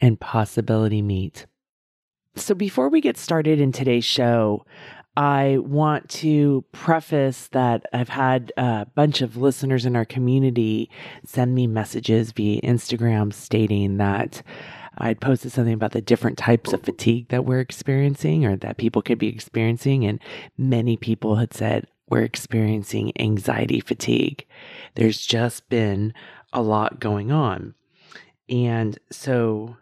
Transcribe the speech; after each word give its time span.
and 0.00 0.20
possibility 0.20 1.02
meet. 1.02 1.46
So, 2.36 2.54
before 2.54 2.88
we 2.88 3.00
get 3.00 3.16
started 3.16 3.60
in 3.60 3.72
today's 3.72 4.04
show, 4.04 4.64
I 5.16 5.58
want 5.58 6.08
to 6.10 6.64
preface 6.70 7.48
that 7.48 7.84
I've 7.92 8.08
had 8.08 8.52
a 8.56 8.86
bunch 8.94 9.20
of 9.20 9.36
listeners 9.36 9.84
in 9.84 9.96
our 9.96 10.04
community 10.04 10.88
send 11.24 11.56
me 11.56 11.66
messages 11.66 12.30
via 12.30 12.60
Instagram 12.60 13.32
stating 13.32 13.96
that 13.96 14.42
I'd 14.98 15.20
posted 15.20 15.50
something 15.50 15.74
about 15.74 15.90
the 15.90 16.00
different 16.00 16.38
types 16.38 16.72
of 16.72 16.82
fatigue 16.82 17.28
that 17.28 17.44
we're 17.44 17.60
experiencing 17.60 18.44
or 18.44 18.56
that 18.56 18.76
people 18.76 19.02
could 19.02 19.18
be 19.18 19.28
experiencing. 19.28 20.04
And 20.04 20.20
many 20.56 20.96
people 20.96 21.36
had 21.36 21.52
said, 21.52 21.88
we're 22.08 22.22
experiencing 22.22 23.12
anxiety 23.18 23.80
fatigue. 23.80 24.46
There's 24.94 25.24
just 25.24 25.68
been 25.68 26.14
a 26.52 26.62
lot 26.62 27.00
going 27.00 27.30
on. 27.30 27.74
And 28.48 28.98
so, 29.10 29.76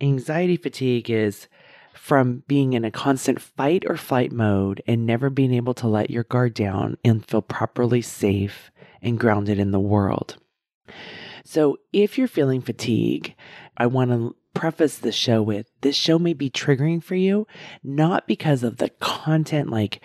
anxiety 0.00 0.56
fatigue 0.56 1.10
is 1.10 1.48
from 1.94 2.44
being 2.46 2.72
in 2.72 2.84
a 2.84 2.90
constant 2.90 3.40
fight 3.40 3.84
or 3.88 3.96
flight 3.96 4.30
mode 4.30 4.82
and 4.86 5.04
never 5.06 5.28
being 5.30 5.52
able 5.52 5.74
to 5.74 5.88
let 5.88 6.10
your 6.10 6.24
guard 6.24 6.54
down 6.54 6.96
and 7.04 7.26
feel 7.26 7.42
properly 7.42 8.00
safe 8.00 8.70
and 9.02 9.18
grounded 9.18 9.58
in 9.58 9.70
the 9.70 9.80
world. 9.80 10.36
So, 11.44 11.78
if 11.92 12.18
you're 12.18 12.28
feeling 12.28 12.60
fatigue, 12.60 13.34
I 13.76 13.86
want 13.86 14.10
to 14.10 14.36
preface 14.54 14.98
the 14.98 15.12
show 15.12 15.42
with 15.42 15.70
this 15.82 15.96
show 15.96 16.18
may 16.18 16.32
be 16.32 16.50
triggering 16.50 17.02
for 17.02 17.14
you, 17.14 17.46
not 17.82 18.26
because 18.26 18.62
of 18.62 18.78
the 18.78 18.90
content 19.00 19.70
like 19.70 20.00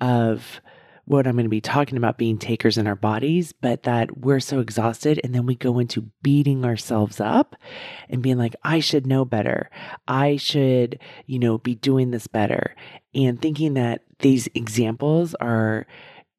of 0.00 0.60
what 1.08 1.26
I'm 1.26 1.34
going 1.34 1.46
to 1.46 1.50
be 1.50 1.60
talking 1.62 1.96
about 1.96 2.18
being 2.18 2.36
takers 2.36 2.76
in 2.76 2.86
our 2.86 2.94
bodies, 2.94 3.52
but 3.52 3.84
that 3.84 4.18
we're 4.18 4.40
so 4.40 4.60
exhausted 4.60 5.18
and 5.24 5.34
then 5.34 5.46
we 5.46 5.54
go 5.54 5.78
into 5.78 6.10
beating 6.22 6.66
ourselves 6.66 7.18
up 7.18 7.56
and 8.10 8.22
being 8.22 8.36
like, 8.36 8.54
I 8.62 8.80
should 8.80 9.06
know 9.06 9.24
better. 9.24 9.70
I 10.06 10.36
should, 10.36 10.98
you 11.24 11.38
know, 11.38 11.56
be 11.56 11.74
doing 11.74 12.10
this 12.10 12.26
better. 12.26 12.76
And 13.14 13.40
thinking 13.40 13.72
that 13.74 14.02
these 14.18 14.48
examples 14.54 15.34
are 15.36 15.86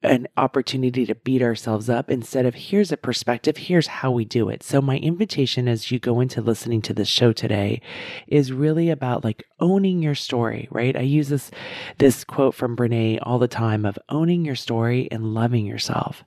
an 0.02 0.28
opportunity 0.38 1.06
to 1.06 1.16
beat 1.16 1.42
ourselves 1.42 1.90
up 1.90 2.10
instead 2.10 2.46
of 2.46 2.56
here's 2.56 2.92
a 2.92 2.98
perspective, 2.98 3.58
here's 3.58 3.88
how 3.88 4.12
we 4.12 4.24
do 4.24 4.48
it. 4.48 4.64
So, 4.64 4.82
my 4.82 4.98
invitation 4.98 5.68
as 5.68 5.92
you 5.92 6.00
go 6.00 6.22
into 6.22 6.42
listening 6.42 6.82
to 6.84 6.94
this 6.94 7.10
show 7.10 7.34
today 7.34 7.82
is 8.28 8.54
really 8.54 8.90
about 8.90 9.24
like 9.24 9.44
owning 9.60 10.02
your 10.02 10.16
story, 10.16 10.68
right? 10.72 10.96
I 10.96 11.02
use 11.02 11.30
this, 11.30 11.52
this 11.98 12.24
quote 12.24 12.56
from 12.56 12.78
Brene 12.78 13.20
all 13.24 13.40
the 13.40 13.48
time 13.48 13.86
of 13.86 14.00
owning 14.08 14.46
your 14.46 14.56
story 14.56 15.10
and 15.12 15.34
loving 15.34 15.66
yourself. 15.66 16.24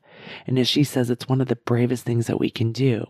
And 0.46 0.58
as 0.58 0.68
she 0.68 0.84
says, 0.84 1.08
it's 1.08 1.28
one 1.28 1.40
of 1.40 1.48
the 1.48 1.56
bravest 1.56 2.04
things 2.04 2.26
that 2.26 2.40
we 2.40 2.50
can 2.50 2.72
do 2.72 3.06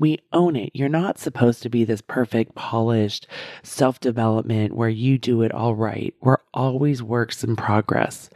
we 0.00 0.18
own 0.32 0.56
it. 0.56 0.70
You're 0.72 0.88
not 0.88 1.18
supposed 1.18 1.62
to 1.62 1.68
be 1.68 1.84
this 1.84 2.00
perfect, 2.00 2.54
polished 2.54 3.26
self 3.62 4.00
development 4.00 4.74
where 4.74 4.88
you 4.88 5.18
do 5.18 5.42
it 5.42 5.52
all 5.52 5.74
right. 5.74 6.14
We're 6.22 6.38
always 6.54 7.02
works 7.02 7.44
in 7.44 7.54
progress. 7.54 8.30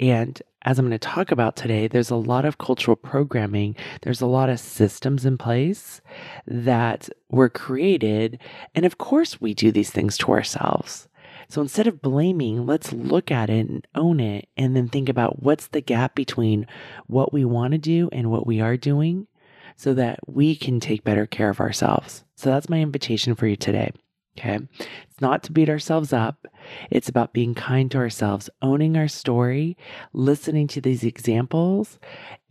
And 0.00 0.40
as 0.62 0.78
I'm 0.78 0.86
going 0.86 0.98
to 0.98 0.98
talk 0.98 1.30
about 1.30 1.56
today, 1.56 1.88
there's 1.88 2.10
a 2.10 2.16
lot 2.16 2.44
of 2.44 2.58
cultural 2.58 2.96
programming, 2.96 3.76
there's 4.02 4.20
a 4.20 4.26
lot 4.26 4.48
of 4.48 4.60
systems 4.60 5.24
in 5.24 5.38
place 5.38 6.00
that 6.46 7.08
were 7.30 7.48
created. 7.48 8.40
And 8.74 8.84
of 8.84 8.98
course, 8.98 9.40
we 9.40 9.54
do 9.54 9.70
these 9.70 9.90
things 9.90 10.18
to 10.18 10.32
ourselves. 10.32 11.08
So 11.48 11.62
instead 11.62 11.86
of 11.86 12.02
blaming, 12.02 12.66
let's 12.66 12.92
look 12.92 13.30
at 13.30 13.48
it 13.48 13.68
and 13.68 13.86
own 13.94 14.20
it 14.20 14.48
and 14.56 14.76
then 14.76 14.88
think 14.88 15.08
about 15.08 15.42
what's 15.42 15.68
the 15.68 15.80
gap 15.80 16.14
between 16.14 16.66
what 17.06 17.32
we 17.32 17.44
want 17.44 17.72
to 17.72 17.78
do 17.78 18.10
and 18.12 18.30
what 18.30 18.46
we 18.46 18.60
are 18.60 18.76
doing 18.76 19.26
so 19.74 19.94
that 19.94 20.18
we 20.26 20.56
can 20.56 20.80
take 20.80 21.04
better 21.04 21.26
care 21.26 21.48
of 21.48 21.60
ourselves. 21.60 22.24
So 22.34 22.50
that's 22.50 22.68
my 22.68 22.80
invitation 22.80 23.34
for 23.34 23.46
you 23.46 23.56
today. 23.56 23.92
Okay. 24.38 24.58
It's 24.78 25.20
not 25.20 25.42
to 25.44 25.52
beat 25.52 25.68
ourselves 25.68 26.12
up. 26.12 26.46
It's 26.90 27.08
about 27.08 27.32
being 27.32 27.54
kind 27.54 27.90
to 27.90 27.98
ourselves, 27.98 28.48
owning 28.62 28.96
our 28.96 29.08
story, 29.08 29.76
listening 30.12 30.68
to 30.68 30.80
these 30.80 31.02
examples, 31.02 31.98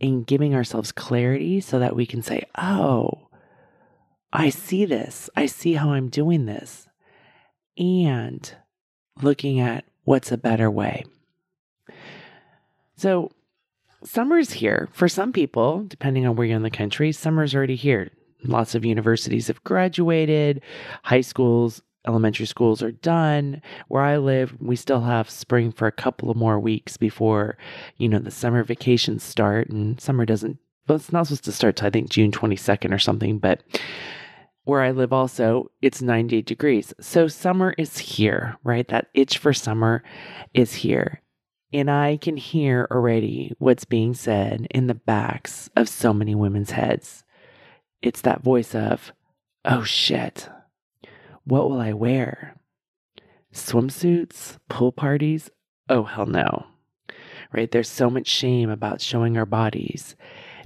and 0.00 0.26
giving 0.26 0.54
ourselves 0.54 0.92
clarity 0.92 1.60
so 1.60 1.78
that 1.78 1.96
we 1.96 2.04
can 2.04 2.22
say, 2.22 2.44
oh, 2.58 3.28
I 4.32 4.50
see 4.50 4.84
this. 4.84 5.30
I 5.34 5.46
see 5.46 5.74
how 5.74 5.92
I'm 5.92 6.08
doing 6.10 6.44
this. 6.44 6.86
And 7.78 8.54
looking 9.22 9.60
at 9.60 9.84
what's 10.04 10.30
a 10.30 10.36
better 10.36 10.70
way. 10.70 11.04
So, 12.96 13.30
summer's 14.04 14.52
here 14.52 14.88
for 14.92 15.08
some 15.08 15.32
people, 15.32 15.84
depending 15.84 16.26
on 16.26 16.36
where 16.36 16.46
you're 16.46 16.56
in 16.56 16.62
the 16.62 16.70
country. 16.70 17.12
Summer's 17.12 17.54
already 17.54 17.76
here. 17.76 18.10
Lots 18.44 18.74
of 18.74 18.84
universities 18.84 19.48
have 19.48 19.62
graduated, 19.64 20.62
high 21.02 21.22
schools, 21.22 21.82
elementary 22.06 22.46
schools 22.46 22.82
are 22.82 22.92
done. 22.92 23.60
Where 23.88 24.02
I 24.02 24.16
live, 24.16 24.56
we 24.60 24.76
still 24.76 25.02
have 25.02 25.28
spring 25.30 25.72
for 25.72 25.86
a 25.86 25.92
couple 25.92 26.30
of 26.30 26.36
more 26.36 26.58
weeks 26.58 26.96
before, 26.96 27.58
you 27.96 28.08
know, 28.08 28.18
the 28.18 28.30
summer 28.30 28.64
vacations 28.64 29.22
start. 29.22 29.68
And 29.68 30.00
summer 30.00 30.24
doesn't, 30.24 30.58
well, 30.86 30.96
it's 30.96 31.12
not 31.12 31.26
supposed 31.26 31.44
to 31.44 31.52
start 31.52 31.76
till 31.76 31.88
I 31.88 31.90
think 31.90 32.10
June 32.10 32.32
22nd 32.32 32.92
or 32.92 32.98
something. 32.98 33.38
But 33.38 33.62
where 34.64 34.82
I 34.82 34.90
live 34.90 35.12
also, 35.12 35.70
it's 35.82 36.02
98 36.02 36.46
degrees. 36.46 36.94
So 37.00 37.28
summer 37.28 37.74
is 37.78 37.98
here, 37.98 38.56
right? 38.64 38.86
That 38.88 39.08
itch 39.14 39.38
for 39.38 39.52
summer 39.52 40.02
is 40.54 40.74
here. 40.74 41.22
And 41.72 41.90
I 41.90 42.16
can 42.16 42.38
hear 42.38 42.88
already 42.90 43.52
what's 43.58 43.84
being 43.84 44.14
said 44.14 44.66
in 44.70 44.86
the 44.86 44.94
backs 44.94 45.68
of 45.76 45.88
so 45.88 46.14
many 46.14 46.34
women's 46.34 46.70
heads. 46.70 47.24
It's 48.02 48.20
that 48.22 48.42
voice 48.42 48.74
of, 48.74 49.12
oh 49.64 49.82
shit, 49.82 50.48
what 51.44 51.68
will 51.68 51.80
I 51.80 51.92
wear? 51.92 52.56
Swimsuits? 53.52 54.56
Pool 54.68 54.92
parties? 54.92 55.50
Oh, 55.88 56.04
hell 56.04 56.26
no. 56.26 56.66
Right? 57.52 57.70
There's 57.70 57.88
so 57.88 58.10
much 58.10 58.26
shame 58.26 58.70
about 58.70 59.00
showing 59.00 59.36
our 59.36 59.46
bodies 59.46 60.14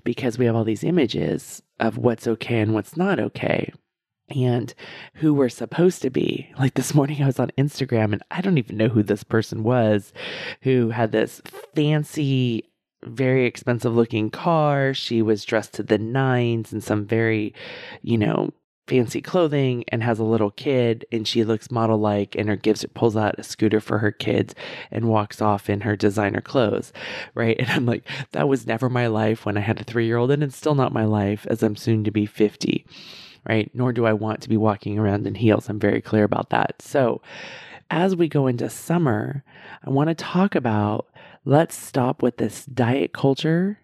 because 0.05 0.37
we 0.37 0.47
have 0.47 0.57
all 0.57 0.65
these 0.65 0.85
images 0.85 1.63
of 1.79 1.97
what's 1.97 2.27
okay 2.27 2.61
and 2.61 2.75
what's 2.75 2.97
not 2.97 3.21
okay 3.21 3.73
and 4.29 4.75
who 5.15 5.35
we're 5.35 5.49
supposed 5.49 6.03
to 6.03 6.11
be. 6.11 6.53
Like 6.59 6.75
this 6.75 6.95
morning, 6.95 7.23
I 7.23 7.27
was 7.27 7.39
on 7.39 7.53
Instagram 7.57 8.13
and 8.13 8.23
I 8.31 8.41
don't 8.41 8.59
even 8.59 8.77
know 8.77 8.89
who 8.89 9.03
this 9.03 9.23
person 9.23 9.63
was 9.63 10.13
who 10.63 10.91
had 10.91 11.13
this 11.13 11.41
fancy 11.75 12.72
very 13.05 13.47
expensive 13.47 13.95
looking 13.95 14.31
car. 14.31 14.95
She 14.95 15.23
was 15.23 15.45
dressed 15.45 15.75
to 15.75 15.83
the 15.83 15.99
nines 15.99 16.73
in 16.73 16.81
some 16.81 17.07
very, 17.07 17.55
you 18.03 18.19
know, 18.19 18.53
fancy 18.89 19.23
clothing 19.23 19.85
and 19.89 20.03
has 20.03 20.19
a 20.19 20.25
little 20.25 20.51
kid 20.51 21.07
and 21.13 21.27
she 21.27 21.45
looks 21.45 21.71
model 21.71 21.99
like 21.99 22.35
and 22.35 22.49
her 22.49 22.57
gives 22.57 22.83
it 22.83 22.95
pulls 22.95 23.17
out 23.17 23.39
a 23.39 23.43
scooter 23.43 23.81
for 23.81 23.99
her 23.99 24.11
kids 24.11 24.55
and 24.91 25.09
walks 25.09 25.41
off 25.41 25.71
in 25.71 25.83
her 25.83 25.95
designer 25.95 26.41
clothes 26.41 26.93
right? 27.35 27.57
And 27.61 27.71
i'm 27.71 27.87
like 27.87 28.05
that 28.33 28.49
was 28.49 28.67
never 28.67 28.89
my 28.89 29.07
life 29.07 29.47
when 29.47 29.57
i 29.57 29.61
had 29.61 29.81
a 29.81 29.85
three 29.85 30.07
year 30.07 30.17
old 30.17 30.33
and 30.33 30.43
it's 30.43 30.57
still 30.57 30.75
not 30.75 30.93
my 30.93 31.05
life 31.05 31.47
as 31.49 31.63
i'm 31.63 31.77
soon 31.77 32.03
to 32.05 32.11
be 32.11 32.27
50 32.27 32.85
right? 33.49 33.71
Nor 33.73 33.93
do 33.93 34.05
i 34.05 34.13
want 34.13 34.41
to 34.43 34.49
be 34.49 34.57
walking 34.57 34.99
around 34.99 35.27
in 35.27 35.37
heels. 35.37 35.69
I'm 35.69 35.79
very 35.79 36.01
clear 36.01 36.25
about 36.25 36.51
that. 36.51 36.83
So 36.83 37.23
as 37.91 38.17
we 38.17 38.27
go 38.29 38.47
into 38.47 38.69
summer 38.71 39.45
i 39.85 39.91
want 39.91 40.09
to 40.09 40.15
talk 40.15 40.55
about 40.55 41.09
let's 41.45 41.77
stop 41.77 42.23
with 42.23 42.37
this 42.37 42.65
diet 42.67 43.13
culture 43.13 43.79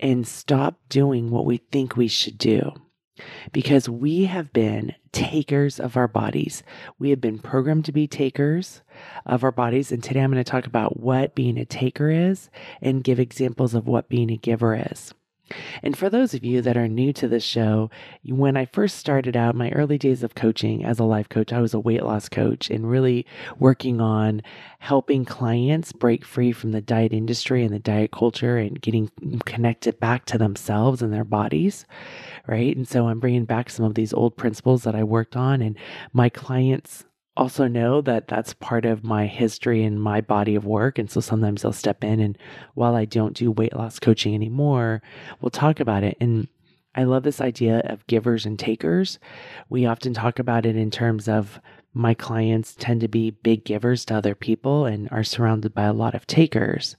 and 0.00 0.26
stop 0.26 0.78
doing 0.88 1.30
what 1.30 1.44
we 1.44 1.58
think 1.58 1.96
we 1.96 2.08
should 2.08 2.38
do. 2.38 2.72
Because 3.52 3.88
we 3.88 4.24
have 4.24 4.52
been 4.52 4.94
takers 5.12 5.78
of 5.78 5.96
our 5.96 6.08
bodies. 6.08 6.64
We 6.98 7.10
have 7.10 7.20
been 7.20 7.38
programmed 7.38 7.84
to 7.84 7.92
be 7.92 8.08
takers 8.08 8.82
of 9.24 9.44
our 9.44 9.52
bodies. 9.52 9.92
And 9.92 10.02
today 10.02 10.20
I'm 10.20 10.32
going 10.32 10.42
to 10.42 10.50
talk 10.50 10.66
about 10.66 10.98
what 10.98 11.36
being 11.36 11.56
a 11.56 11.64
taker 11.64 12.10
is 12.10 12.50
and 12.82 13.04
give 13.04 13.20
examples 13.20 13.74
of 13.74 13.86
what 13.86 14.08
being 14.08 14.30
a 14.30 14.36
giver 14.36 14.74
is. 14.90 15.14
And 15.82 15.96
for 15.96 16.08
those 16.08 16.34
of 16.34 16.44
you 16.44 16.62
that 16.62 16.76
are 16.76 16.88
new 16.88 17.12
to 17.14 17.28
this 17.28 17.44
show, 17.44 17.90
when 18.24 18.56
I 18.56 18.64
first 18.64 18.96
started 18.96 19.36
out, 19.36 19.54
my 19.54 19.70
early 19.70 19.98
days 19.98 20.22
of 20.22 20.34
coaching 20.34 20.84
as 20.84 20.98
a 20.98 21.04
life 21.04 21.28
coach, 21.28 21.52
I 21.52 21.60
was 21.60 21.74
a 21.74 21.80
weight 21.80 22.02
loss 22.02 22.28
coach 22.28 22.70
and 22.70 22.88
really 22.90 23.26
working 23.58 24.00
on 24.00 24.42
helping 24.78 25.24
clients 25.24 25.92
break 25.92 26.24
free 26.24 26.52
from 26.52 26.72
the 26.72 26.80
diet 26.80 27.12
industry 27.12 27.62
and 27.62 27.74
the 27.74 27.78
diet 27.78 28.10
culture 28.10 28.56
and 28.56 28.80
getting 28.80 29.10
connected 29.44 30.00
back 30.00 30.24
to 30.26 30.38
themselves 30.38 31.02
and 31.02 31.12
their 31.12 31.24
bodies. 31.24 31.84
right? 32.46 32.76
And 32.76 32.86
so 32.86 33.08
I'm 33.08 33.20
bringing 33.20 33.44
back 33.44 33.70
some 33.70 33.84
of 33.84 33.94
these 33.94 34.12
old 34.12 34.36
principles 34.36 34.84
that 34.84 34.94
I 34.94 35.04
worked 35.04 35.36
on, 35.36 35.62
and 35.62 35.76
my 36.12 36.28
clients 36.28 37.04
also 37.36 37.66
know 37.66 38.00
that 38.02 38.28
that's 38.28 38.54
part 38.54 38.84
of 38.84 39.04
my 39.04 39.26
history 39.26 39.82
and 39.82 40.00
my 40.00 40.20
body 40.20 40.54
of 40.54 40.66
work. 40.66 40.98
And 40.98 41.10
so 41.10 41.20
sometimes 41.20 41.62
they'll 41.62 41.72
step 41.72 42.04
in, 42.04 42.20
and 42.20 42.38
while 42.74 42.94
I 42.94 43.04
don't 43.04 43.36
do 43.36 43.50
weight 43.50 43.74
loss 43.74 43.98
coaching 43.98 44.34
anymore, 44.34 45.02
we'll 45.40 45.50
talk 45.50 45.80
about 45.80 46.04
it. 46.04 46.16
And 46.20 46.48
I 46.94 47.04
love 47.04 47.24
this 47.24 47.40
idea 47.40 47.80
of 47.86 48.06
givers 48.06 48.46
and 48.46 48.58
takers. 48.58 49.18
We 49.68 49.86
often 49.86 50.14
talk 50.14 50.38
about 50.38 50.64
it 50.64 50.76
in 50.76 50.90
terms 50.90 51.28
of 51.28 51.60
my 51.92 52.14
clients 52.14 52.74
tend 52.78 53.00
to 53.00 53.08
be 53.08 53.30
big 53.30 53.64
givers 53.64 54.04
to 54.04 54.16
other 54.16 54.34
people 54.34 54.84
and 54.84 55.08
are 55.10 55.24
surrounded 55.24 55.74
by 55.74 55.84
a 55.84 55.92
lot 55.92 56.14
of 56.14 56.26
takers. 56.26 56.96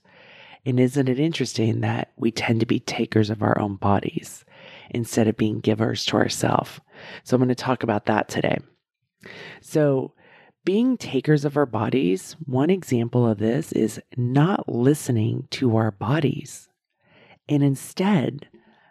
And 0.64 0.80
isn't 0.80 1.08
it 1.08 1.20
interesting 1.20 1.80
that 1.80 2.12
we 2.16 2.30
tend 2.30 2.60
to 2.60 2.66
be 2.66 2.80
takers 2.80 3.30
of 3.30 3.42
our 3.42 3.58
own 3.58 3.76
bodies 3.76 4.44
instead 4.90 5.28
of 5.28 5.36
being 5.36 5.60
givers 5.60 6.04
to 6.06 6.16
ourselves? 6.16 6.80
So 7.24 7.36
I'm 7.36 7.40
going 7.40 7.48
to 7.48 7.54
talk 7.54 7.82
about 7.82 8.06
that 8.06 8.28
today. 8.28 8.58
So, 9.60 10.12
being 10.66 10.98
takers 10.98 11.46
of 11.46 11.56
our 11.56 11.64
bodies, 11.64 12.36
one 12.44 12.68
example 12.68 13.26
of 13.26 13.38
this 13.38 13.72
is 13.72 13.98
not 14.16 14.68
listening 14.68 15.48
to 15.52 15.76
our 15.76 15.90
bodies 15.90 16.68
and 17.48 17.62
instead 17.62 18.48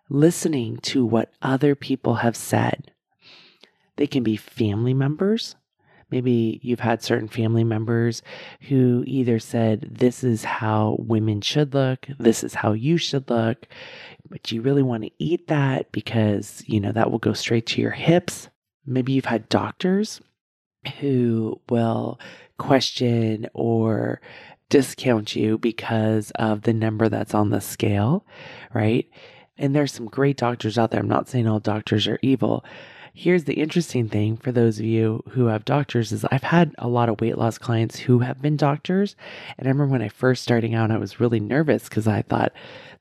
listening 0.09 0.77
to 0.77 1.05
what 1.05 1.31
other 1.43 1.75
people 1.75 2.15
have 2.15 2.35
said. 2.35 2.91
They 3.97 4.07
can 4.07 4.23
be 4.23 4.37
family 4.37 4.93
members, 4.95 5.55
Maybe 6.11 6.59
you've 6.61 6.79
had 6.79 7.01
certain 7.01 7.27
family 7.27 7.63
members 7.63 8.21
who 8.61 9.03
either 9.07 9.39
said, 9.39 9.89
This 9.91 10.23
is 10.23 10.43
how 10.43 10.97
women 10.99 11.41
should 11.41 11.73
look, 11.73 12.07
this 12.19 12.43
is 12.43 12.53
how 12.53 12.73
you 12.73 12.97
should 12.97 13.29
look, 13.29 13.67
but 14.29 14.51
you 14.51 14.61
really 14.61 14.83
want 14.83 15.03
to 15.03 15.11
eat 15.17 15.47
that 15.47 15.91
because, 15.91 16.63
you 16.67 16.79
know, 16.79 16.91
that 16.91 17.09
will 17.09 17.19
go 17.19 17.33
straight 17.33 17.65
to 17.67 17.81
your 17.81 17.91
hips. 17.91 18.49
Maybe 18.85 19.13
you've 19.13 19.25
had 19.25 19.49
doctors 19.49 20.21
who 20.87 21.59
will 21.69 22.19
question 22.57 23.47
or 23.53 24.21
discount 24.69 25.35
you 25.35 25.57
because 25.57 26.31
of 26.35 26.63
the 26.63 26.73
number 26.73 27.09
that's 27.09 27.33
on 27.33 27.49
the 27.49 27.61
scale, 27.61 28.25
right? 28.73 29.07
And 29.57 29.75
there's 29.75 29.93
some 29.93 30.07
great 30.07 30.37
doctors 30.37 30.77
out 30.77 30.91
there. 30.91 30.99
I'm 30.99 31.07
not 31.07 31.29
saying 31.29 31.47
all 31.47 31.59
doctors 31.59 32.07
are 32.07 32.19
evil, 32.21 32.65
Here's 33.17 33.45
the 33.45 33.53
interesting 33.53 34.09
thing 34.09 34.35
for 34.35 34.51
those 34.51 34.77
of 34.77 34.83
you 34.83 35.23
who 35.29 35.45
have 35.45 35.63
doctors 35.63 36.11
is 36.11 36.25
I've 36.25 36.43
had 36.43 36.75
a 36.77 36.89
lot 36.89 37.07
of 37.07 37.21
weight 37.21 37.37
loss 37.37 37.57
clients 37.57 37.97
who 37.97 38.19
have 38.19 38.41
been 38.41 38.57
doctors. 38.57 39.15
And 39.57 39.65
I 39.65 39.71
remember 39.71 39.93
when 39.93 40.01
I 40.01 40.09
first 40.09 40.43
starting 40.43 40.75
out, 40.75 40.91
I 40.91 40.97
was 40.97 41.17
really 41.17 41.39
nervous 41.39 41.87
because 41.87 42.09
I 42.09 42.23
thought, 42.23 42.51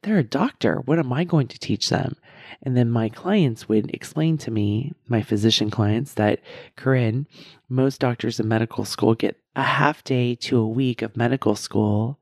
they're 0.03 0.19
a 0.19 0.23
doctor. 0.23 0.77
What 0.85 1.01
am 1.01 1.13
I 1.13 1.25
going 1.25 1.49
to 1.49 1.59
teach 1.59 1.89
them? 1.89 2.15
And 2.63 2.77
then 2.77 2.91
my 2.91 3.09
clients 3.09 3.69
would 3.69 3.93
explain 3.93 4.39
to 4.39 4.53
me, 4.53 4.93
my 5.09 5.21
physician 5.21 5.69
clients, 5.69 6.15
that 6.15 6.39
Koren, 6.77 7.27
most 7.69 8.01
doctors 8.01 8.39
in 8.39 8.49
medical 8.49 8.85
school 8.85 9.15
get 9.15 9.41
a 9.57 9.63
half 9.63 10.05
day 10.05 10.35
to 10.35 10.59
a 10.59 10.69
week 10.69 11.03
of 11.03 11.17
medical 11.17 11.57
school 11.57 12.19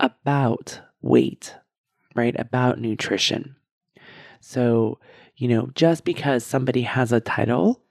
about 0.00 0.80
weight, 1.02 1.54
right? 2.14 2.38
About 2.38 2.80
nutrition. 2.80 3.56
So 4.40 4.98
you 5.36 5.48
know, 5.48 5.70
just 5.74 6.04
because 6.04 6.44
somebody 6.44 6.82
has 6.82 7.12
a 7.12 7.20
title, 7.20 7.82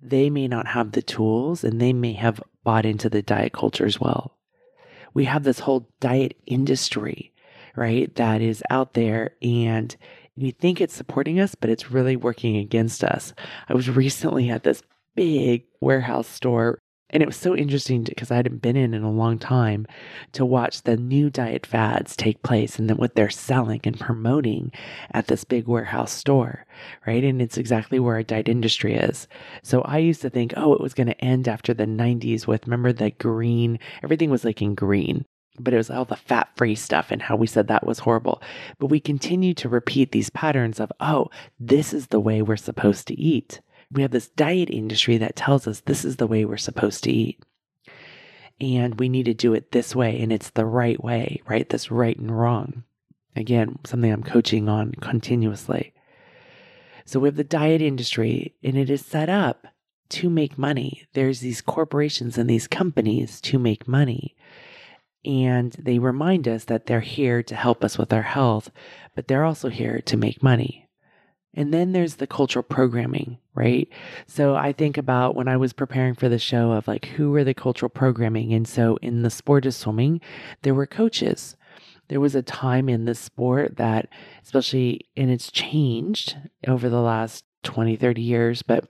they 0.00 0.30
may 0.30 0.48
not 0.48 0.68
have 0.68 0.92
the 0.92 1.02
tools 1.02 1.64
and 1.64 1.80
they 1.80 1.92
may 1.92 2.12
have 2.12 2.40
bought 2.64 2.86
into 2.86 3.08
the 3.08 3.22
diet 3.22 3.52
culture 3.52 3.86
as 3.86 4.00
well. 4.00 4.36
We 5.14 5.24
have 5.24 5.42
this 5.42 5.58
whole 5.60 5.88
diet 6.00 6.36
industry, 6.46 7.32
right, 7.76 8.14
that 8.14 8.40
is 8.40 8.62
out 8.70 8.94
there 8.94 9.34
and 9.42 9.94
we 10.36 10.52
think 10.52 10.80
it's 10.80 10.94
supporting 10.94 11.38
us, 11.40 11.54
but 11.54 11.68
it's 11.68 11.90
really 11.90 12.16
working 12.16 12.56
against 12.56 13.04
us. 13.04 13.34
I 13.68 13.74
was 13.74 13.90
recently 13.90 14.48
at 14.48 14.62
this 14.62 14.82
big 15.14 15.64
warehouse 15.80 16.28
store 16.28 16.78
and 17.12 17.22
it 17.22 17.26
was 17.26 17.36
so 17.36 17.54
interesting 17.54 18.04
because 18.04 18.30
I 18.30 18.36
hadn't 18.36 18.62
been 18.62 18.76
in 18.76 18.94
in 18.94 19.02
a 19.02 19.10
long 19.10 19.38
time 19.38 19.86
to 20.32 20.46
watch 20.46 20.82
the 20.82 20.96
new 20.96 21.28
diet 21.28 21.66
fads 21.66 22.16
take 22.16 22.42
place 22.42 22.78
and 22.78 22.88
then 22.88 22.96
what 22.96 23.14
they're 23.14 23.28
selling 23.28 23.82
and 23.84 24.00
promoting 24.00 24.72
at 25.12 25.26
this 25.26 25.44
big 25.44 25.68
warehouse 25.68 26.12
store, 26.12 26.64
right? 27.06 27.22
And 27.22 27.42
it's 27.42 27.58
exactly 27.58 28.00
where 28.00 28.14
our 28.14 28.22
diet 28.22 28.48
industry 28.48 28.94
is. 28.94 29.28
So 29.62 29.82
I 29.82 29.98
used 29.98 30.22
to 30.22 30.30
think, 30.30 30.54
oh, 30.56 30.72
it 30.72 30.80
was 30.80 30.94
going 30.94 31.08
to 31.08 31.24
end 31.24 31.48
after 31.48 31.74
the 31.74 31.84
90s 31.84 32.46
with, 32.46 32.66
remember 32.66 32.94
the 32.94 33.10
green, 33.10 33.78
everything 34.02 34.30
was 34.30 34.44
like 34.44 34.62
in 34.62 34.74
green 34.74 35.26
but 35.58 35.74
it 35.74 35.76
was 35.76 35.90
all 35.90 36.06
the 36.06 36.16
fat 36.16 36.48
free 36.56 36.74
stuff 36.74 37.10
and 37.10 37.20
how 37.20 37.36
we 37.36 37.46
said 37.46 37.68
that 37.68 37.86
was 37.86 37.98
horrible. 37.98 38.40
But 38.78 38.86
we 38.86 38.98
continue 38.98 39.52
to 39.54 39.68
repeat 39.68 40.10
these 40.10 40.30
patterns 40.30 40.80
of, 40.80 40.90
oh, 40.98 41.28
this 41.60 41.92
is 41.92 42.06
the 42.06 42.20
way 42.20 42.40
we're 42.40 42.56
supposed 42.56 43.06
to 43.08 43.20
eat 43.20 43.60
we 43.92 44.02
have 44.02 44.10
this 44.10 44.28
diet 44.28 44.70
industry 44.70 45.18
that 45.18 45.36
tells 45.36 45.66
us 45.66 45.80
this 45.80 46.04
is 46.04 46.16
the 46.16 46.26
way 46.26 46.44
we're 46.44 46.56
supposed 46.56 47.04
to 47.04 47.12
eat. 47.12 47.42
And 48.60 48.98
we 48.98 49.08
need 49.08 49.24
to 49.24 49.34
do 49.34 49.54
it 49.54 49.72
this 49.72 49.94
way, 49.94 50.20
and 50.20 50.32
it's 50.32 50.50
the 50.50 50.66
right 50.66 51.02
way, 51.02 51.42
right? 51.46 51.68
This 51.68 51.90
right 51.90 52.16
and 52.16 52.30
wrong. 52.30 52.84
Again, 53.34 53.78
something 53.84 54.12
I'm 54.12 54.22
coaching 54.22 54.68
on 54.68 54.92
continuously. 54.92 55.92
So 57.04 57.18
we 57.18 57.28
have 57.28 57.36
the 57.36 57.44
diet 57.44 57.82
industry, 57.82 58.54
and 58.62 58.76
it 58.76 58.88
is 58.88 59.04
set 59.04 59.28
up 59.28 59.66
to 60.10 60.30
make 60.30 60.58
money. 60.58 61.06
There's 61.14 61.40
these 61.40 61.60
corporations 61.60 62.38
and 62.38 62.48
these 62.48 62.68
companies 62.68 63.40
to 63.42 63.58
make 63.58 63.88
money. 63.88 64.36
And 65.24 65.72
they 65.72 65.98
remind 65.98 66.46
us 66.46 66.64
that 66.64 66.86
they're 66.86 67.00
here 67.00 67.42
to 67.44 67.54
help 67.54 67.82
us 67.82 67.96
with 67.96 68.12
our 68.12 68.22
health, 68.22 68.70
but 69.14 69.26
they're 69.26 69.44
also 69.44 69.70
here 69.70 70.00
to 70.02 70.16
make 70.16 70.42
money. 70.42 70.88
And 71.54 71.72
then 71.72 71.92
there's 71.92 72.16
the 72.16 72.26
cultural 72.26 72.62
programming, 72.62 73.38
right? 73.54 73.88
So 74.26 74.54
I 74.54 74.72
think 74.72 74.96
about 74.96 75.34
when 75.34 75.48
I 75.48 75.56
was 75.58 75.72
preparing 75.72 76.14
for 76.14 76.28
the 76.28 76.38
show 76.38 76.72
of 76.72 76.88
like 76.88 77.06
who 77.06 77.30
were 77.30 77.44
the 77.44 77.54
cultural 77.54 77.90
programming. 77.90 78.54
And 78.54 78.66
so 78.66 78.96
in 79.02 79.22
the 79.22 79.30
sport 79.30 79.66
of 79.66 79.74
swimming, 79.74 80.20
there 80.62 80.74
were 80.74 80.86
coaches. 80.86 81.56
There 82.08 82.20
was 82.20 82.34
a 82.34 82.42
time 82.42 82.88
in 82.88 83.04
the 83.04 83.14
sport 83.14 83.76
that, 83.76 84.08
especially, 84.42 85.06
and 85.16 85.30
it's 85.30 85.50
changed 85.50 86.36
over 86.66 86.88
the 86.88 87.00
last 87.00 87.44
20, 87.64 87.96
30 87.96 88.22
years, 88.22 88.62
but 88.62 88.88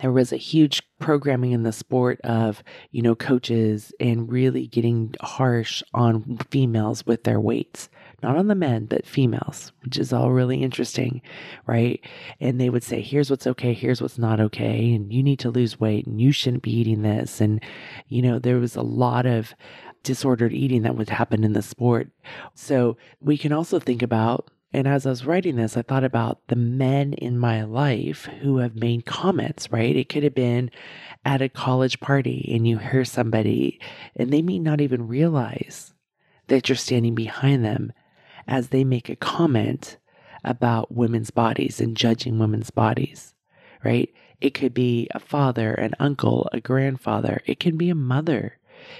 there 0.00 0.12
was 0.12 0.32
a 0.32 0.36
huge 0.36 0.82
programming 1.00 1.52
in 1.52 1.62
the 1.62 1.72
sport 1.72 2.20
of, 2.22 2.62
you 2.90 3.02
know, 3.02 3.14
coaches 3.14 3.92
and 3.98 4.30
really 4.30 4.66
getting 4.66 5.14
harsh 5.20 5.82
on 5.94 6.38
females 6.50 7.04
with 7.06 7.24
their 7.24 7.40
weights 7.40 7.88
not 8.22 8.36
on 8.36 8.48
the 8.48 8.54
men, 8.54 8.86
but 8.86 9.06
females, 9.06 9.72
which 9.82 9.98
is 9.98 10.12
all 10.12 10.32
really 10.32 10.62
interesting, 10.62 11.20
right? 11.66 12.00
And 12.40 12.60
they 12.60 12.70
would 12.70 12.82
say, 12.82 13.00
here's 13.00 13.30
what's 13.30 13.46
okay, 13.46 13.72
here's 13.72 14.00
what's 14.00 14.18
not 14.18 14.40
okay, 14.40 14.94
and 14.94 15.12
you 15.12 15.22
need 15.22 15.38
to 15.40 15.50
lose 15.50 15.80
weight, 15.80 16.06
and 16.06 16.20
you 16.20 16.32
shouldn't 16.32 16.62
be 16.62 16.72
eating 16.72 17.02
this. 17.02 17.40
And, 17.40 17.62
you 18.08 18.22
know, 18.22 18.38
there 18.38 18.58
was 18.58 18.76
a 18.76 18.82
lot 18.82 19.26
of 19.26 19.54
disordered 20.02 20.52
eating 20.52 20.82
that 20.82 20.96
would 20.96 21.10
happen 21.10 21.44
in 21.44 21.52
the 21.52 21.62
sport. 21.62 22.08
So 22.54 22.96
we 23.20 23.36
can 23.36 23.52
also 23.52 23.78
think 23.78 24.02
about 24.02 24.50
and 24.72 24.86
as 24.86 25.06
I 25.06 25.08
was 25.10 25.24
writing 25.24 25.56
this, 25.56 25.76
I 25.76 25.80
thought 25.80 26.04
about 26.04 26.48
the 26.48 26.56
men 26.56 27.14
in 27.14 27.38
my 27.38 27.64
life 27.64 28.26
who 28.42 28.58
have 28.58 28.74
made 28.74 29.06
comments, 29.06 29.72
right? 29.72 29.96
It 29.96 30.10
could 30.10 30.22
have 30.22 30.34
been 30.34 30.70
at 31.24 31.40
a 31.40 31.48
college 31.48 31.98
party 32.00 32.50
and 32.52 32.68
you 32.68 32.76
hear 32.76 33.02
somebody 33.04 33.80
and 34.16 34.30
they 34.30 34.42
may 34.42 34.58
not 34.58 34.82
even 34.82 35.08
realize 35.08 35.94
that 36.48 36.68
you're 36.68 36.76
standing 36.76 37.14
behind 37.14 37.64
them 37.64 37.92
as 38.46 38.68
they 38.68 38.84
make 38.84 39.08
a 39.08 39.16
comment 39.16 39.98
about 40.44 40.92
women's 40.92 41.30
bodies 41.30 41.80
and 41.80 41.96
judging 41.96 42.38
women's 42.38 42.70
bodies, 42.70 43.34
right? 43.84 44.12
It 44.40 44.54
could 44.54 44.74
be 44.74 45.08
a 45.12 45.18
father, 45.18 45.72
an 45.74 45.94
uncle, 45.98 46.48
a 46.52 46.60
grandfather. 46.60 47.40
It 47.46 47.58
can 47.58 47.76
be 47.76 47.90
a 47.90 47.94
mother. 47.94 48.58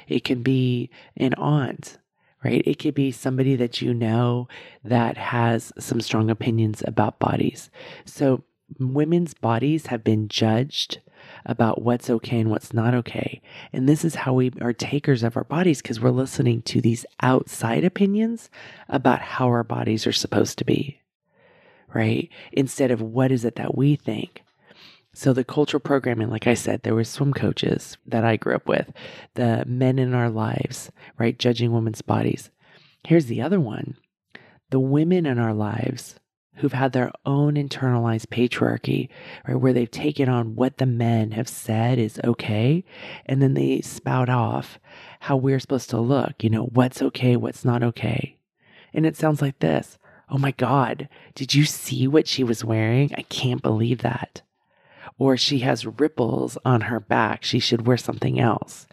It 0.09 0.25
can 0.25 0.43
be 0.43 0.91
an 1.17 1.35
aunt, 1.35 1.99
right? 2.43 2.63
It 2.67 2.79
could 2.79 2.95
be 2.95 3.13
somebody 3.13 3.55
that 3.57 3.81
you 3.81 3.95
know 3.95 4.49
that 4.83 5.17
has 5.17 5.73
some 5.79 6.01
strong 6.01 6.31
opinions 6.31 6.83
about 6.87 7.19
bodies. 7.19 7.71
So, 8.05 8.45
women's 8.81 9.35
bodies 9.35 9.87
have 9.87 10.03
been 10.03 10.29
judged 10.29 11.01
about 11.47 11.81
what's 11.81 12.11
okay 12.11 12.41
and 12.41 12.51
what's 12.51 12.75
not 12.75 12.93
okay. 12.93 13.41
And 13.73 13.89
this 13.89 14.05
is 14.05 14.17
how 14.17 14.35
we 14.35 14.53
are 14.61 14.73
takers 14.73 15.23
of 15.23 15.37
our 15.37 15.45
bodies 15.45 15.81
because 15.81 16.01
we're 16.01 16.11
listening 16.11 16.63
to 16.63 16.81
these 16.81 17.07
outside 17.23 17.85
opinions 17.85 18.51
about 18.89 19.21
how 19.21 19.47
our 19.47 19.65
bodies 19.65 20.07
are 20.07 20.13
supposed 20.13 20.59
to 20.59 20.65
be, 20.65 21.01
right? 21.95 22.29
Instead 22.53 22.91
of 22.91 23.01
what 23.01 23.33
is 23.33 23.45
it 23.45 23.57
that 23.57 23.77
we 23.77 23.97
think. 23.97 24.43
So 25.15 25.33
the 25.33 25.45
cultural 25.45 25.81
programming, 25.81 26.29
like 26.29 26.47
I 26.47 26.53
said, 26.55 26.83
there 26.83 26.95
were 26.95 27.05
swim 27.05 27.33
coaches 27.33 27.97
that 28.07 28.25
I 28.25 28.37
grew 28.37 28.55
up 28.55 28.69
with, 28.69 28.93
the 29.35 29.65
men 29.67 29.99
in 29.99 30.13
our 30.13 30.29
lives, 30.29 30.91
right? 31.17 31.39
Judging 31.39 31.73
women's 31.73 32.03
bodies. 32.03 32.51
Here's 33.05 33.27
the 33.27 33.41
other 33.41 33.59
one. 33.59 33.97
The 34.71 34.81
women 34.81 35.25
in 35.25 35.39
our 35.39 35.55
lives 35.55 36.17
who've 36.57 36.73
had 36.73 36.93
their 36.93 37.13
own 37.25 37.55
internalized 37.55 38.27
patriarchy, 38.27 39.09
right, 39.47 39.57
where 39.57 39.73
they've 39.73 39.91
taken 39.91 40.29
on 40.29 40.57
what 40.57 40.79
the 40.79 40.87
men 40.87 41.33
have 41.33 41.49
said 41.49 41.99
is 41.99 42.21
okay, 42.25 42.85
and 43.27 43.43
then 43.43 43.55
they 43.55 43.81
spout 43.81 44.29
off 44.29 44.79
how 45.21 45.37
we're 45.37 45.61
supposed 45.61 45.91
to 45.91 46.01
look, 46.01 46.43
you 46.43 46.51
know, 46.51 46.65
what's 46.65 47.03
okay, 47.03 47.37
what's 47.37 47.65
not 47.65 47.83
okay. 47.83 48.37
And 48.93 49.05
it 49.07 49.17
sounds 49.17 49.43
like 49.43 49.59
this 49.59 49.99
Oh 50.29 50.39
my 50.39 50.51
God, 50.53 51.09
did 51.35 51.55
you 51.55 51.65
see 51.65 52.09
what 52.09 52.27
she 52.27 52.43
was 52.43 52.65
wearing? 52.65 53.13
I 53.17 53.23
can't 53.23 53.63
believe 53.63 53.99
that. 54.03 54.43
Or 55.19 55.37
she 55.37 55.61
has 55.61 55.87
ripples 55.87 56.59
on 56.65 56.83
her 56.83 57.01
back. 57.01 57.45
She 57.45 57.59
should 57.59 57.87
wear 57.87 57.97
something 57.97 58.41
else, 58.41 58.87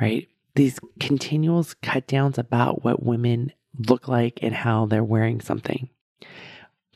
right? 0.00 0.28
These 0.54 0.78
continual 1.00 1.66
cut 1.82 2.06
downs 2.06 2.38
about 2.38 2.84
what 2.84 3.02
women 3.02 3.52
look 3.88 4.06
like 4.06 4.38
and 4.42 4.54
how 4.54 4.86
they're 4.86 5.02
wearing 5.02 5.40
something. 5.40 5.88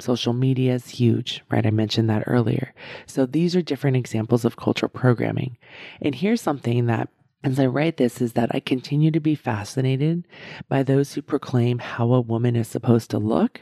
Social 0.00 0.33
media 0.33 0.75
is 0.75 0.88
huge, 0.88 1.43
right? 1.50 1.67
I 1.67 1.71
mentioned 1.71 2.09
that 2.11 2.25
earlier. 2.26 2.73
So 3.07 3.26
these 3.26 3.57
are 3.57 3.62
different 3.62 3.97
examples 3.97 4.45
of 4.45 4.57
cultural 4.57 4.90
programming. 4.90 5.59
And 6.00 6.14
here's 6.14 6.40
something 6.40 6.87
that 6.87 7.09
as 7.45 7.61
I 7.61 7.67
write 7.67 7.97
this 7.97 8.21
is 8.21 8.33
that 8.33 8.50
I 8.52 8.61
continue 8.61 9.11
to 9.11 9.21
be 9.21 9.35
fascinated 9.35 10.26
by 10.69 10.83
those 10.83 11.14
who 11.14 11.23
proclaim 11.23 11.78
how 11.78 12.12
a 12.12 12.21
woman 12.21 12.57
is 12.57 12.69
supposed 12.69 13.11
to 13.11 13.19
look. 13.19 13.61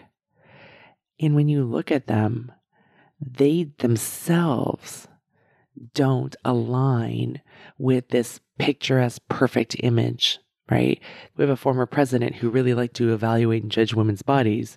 And 1.20 1.34
when 1.34 1.48
you 1.48 1.64
look 1.64 1.90
at 1.90 2.06
them, 2.06 2.52
they 3.20 3.72
themselves 3.78 5.08
don't 5.94 6.36
align 6.44 7.42
with 7.78 8.08
this 8.08 8.40
picturesque, 8.58 9.22
perfect 9.28 9.76
image, 9.80 10.38
right? 10.70 11.00
We 11.36 11.42
have 11.42 11.50
a 11.50 11.56
former 11.56 11.86
president 11.86 12.36
who 12.36 12.50
really 12.50 12.74
liked 12.74 12.96
to 12.96 13.12
evaluate 13.12 13.62
and 13.62 13.72
judge 13.72 13.94
women's 13.94 14.22
bodies, 14.22 14.76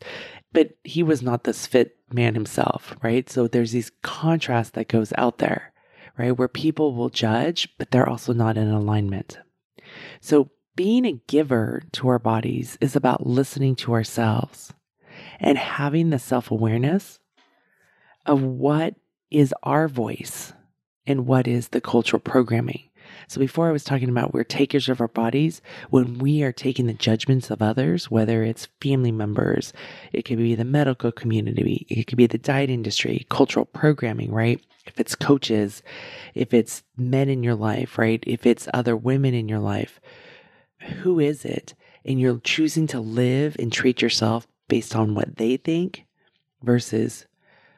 but 0.51 0.71
he 0.83 1.03
was 1.03 1.21
not 1.21 1.43
this 1.43 1.65
fit 1.65 1.97
man 2.11 2.33
himself, 2.33 2.95
right? 3.01 3.29
So 3.29 3.47
there's 3.47 3.71
these 3.71 3.91
contrasts 4.01 4.71
that 4.71 4.87
goes 4.87 5.13
out 5.17 5.37
there, 5.37 5.73
right? 6.17 6.37
Where 6.37 6.47
people 6.47 6.95
will 6.95 7.09
judge, 7.09 7.69
but 7.77 7.91
they're 7.91 8.09
also 8.09 8.33
not 8.33 8.57
in 8.57 8.69
alignment. 8.69 9.39
So 10.21 10.51
being 10.75 11.05
a 11.05 11.21
giver 11.27 11.83
to 11.93 12.07
our 12.07 12.19
bodies 12.19 12.77
is 12.81 12.95
about 12.95 13.27
listening 13.27 13.75
to 13.75 13.93
ourselves 13.93 14.73
and 15.39 15.57
having 15.57 16.09
the 16.09 16.19
self 16.19 16.51
awareness 16.51 17.19
of 18.25 18.43
what 18.43 18.95
is 19.31 19.53
our 19.63 19.87
voice 19.87 20.53
and 21.05 21.25
what 21.25 21.47
is 21.47 21.69
the 21.69 21.81
cultural 21.81 22.19
programming. 22.19 22.88
So 23.27 23.39
before 23.39 23.67
I 23.67 23.71
was 23.71 23.83
talking 23.83 24.09
about 24.09 24.33
we're 24.33 24.43
takers 24.43 24.89
of 24.89 25.01
our 25.01 25.07
bodies, 25.07 25.61
when 25.89 26.19
we 26.19 26.43
are 26.43 26.51
taking 26.51 26.87
the 26.87 26.93
judgments 26.93 27.49
of 27.49 27.61
others, 27.61 28.09
whether 28.09 28.43
it's 28.43 28.67
family 28.81 29.11
members, 29.11 29.73
it 30.11 30.23
could 30.23 30.37
be 30.37 30.55
the 30.55 30.65
medical 30.65 31.11
community, 31.11 31.85
it 31.89 32.07
could 32.07 32.17
be 32.17 32.27
the 32.27 32.37
diet 32.37 32.69
industry, 32.69 33.25
cultural 33.29 33.65
programming, 33.65 34.31
right? 34.31 34.63
If 34.85 34.99
it's 34.99 35.15
coaches, 35.15 35.83
if 36.33 36.53
it's 36.53 36.83
men 36.97 37.29
in 37.29 37.43
your 37.43 37.55
life, 37.55 37.97
right? 37.97 38.23
If 38.25 38.45
it's 38.45 38.67
other 38.73 38.95
women 38.95 39.33
in 39.33 39.47
your 39.47 39.59
life, 39.59 39.99
who 41.01 41.19
is 41.19 41.45
it? 41.45 41.75
And 42.05 42.19
you're 42.19 42.39
choosing 42.39 42.87
to 42.87 42.99
live 42.99 43.55
and 43.59 43.71
treat 43.71 44.01
yourself 44.01 44.47
based 44.67 44.95
on 44.95 45.13
what 45.13 45.35
they 45.37 45.57
think 45.57 46.05
versus 46.63 47.25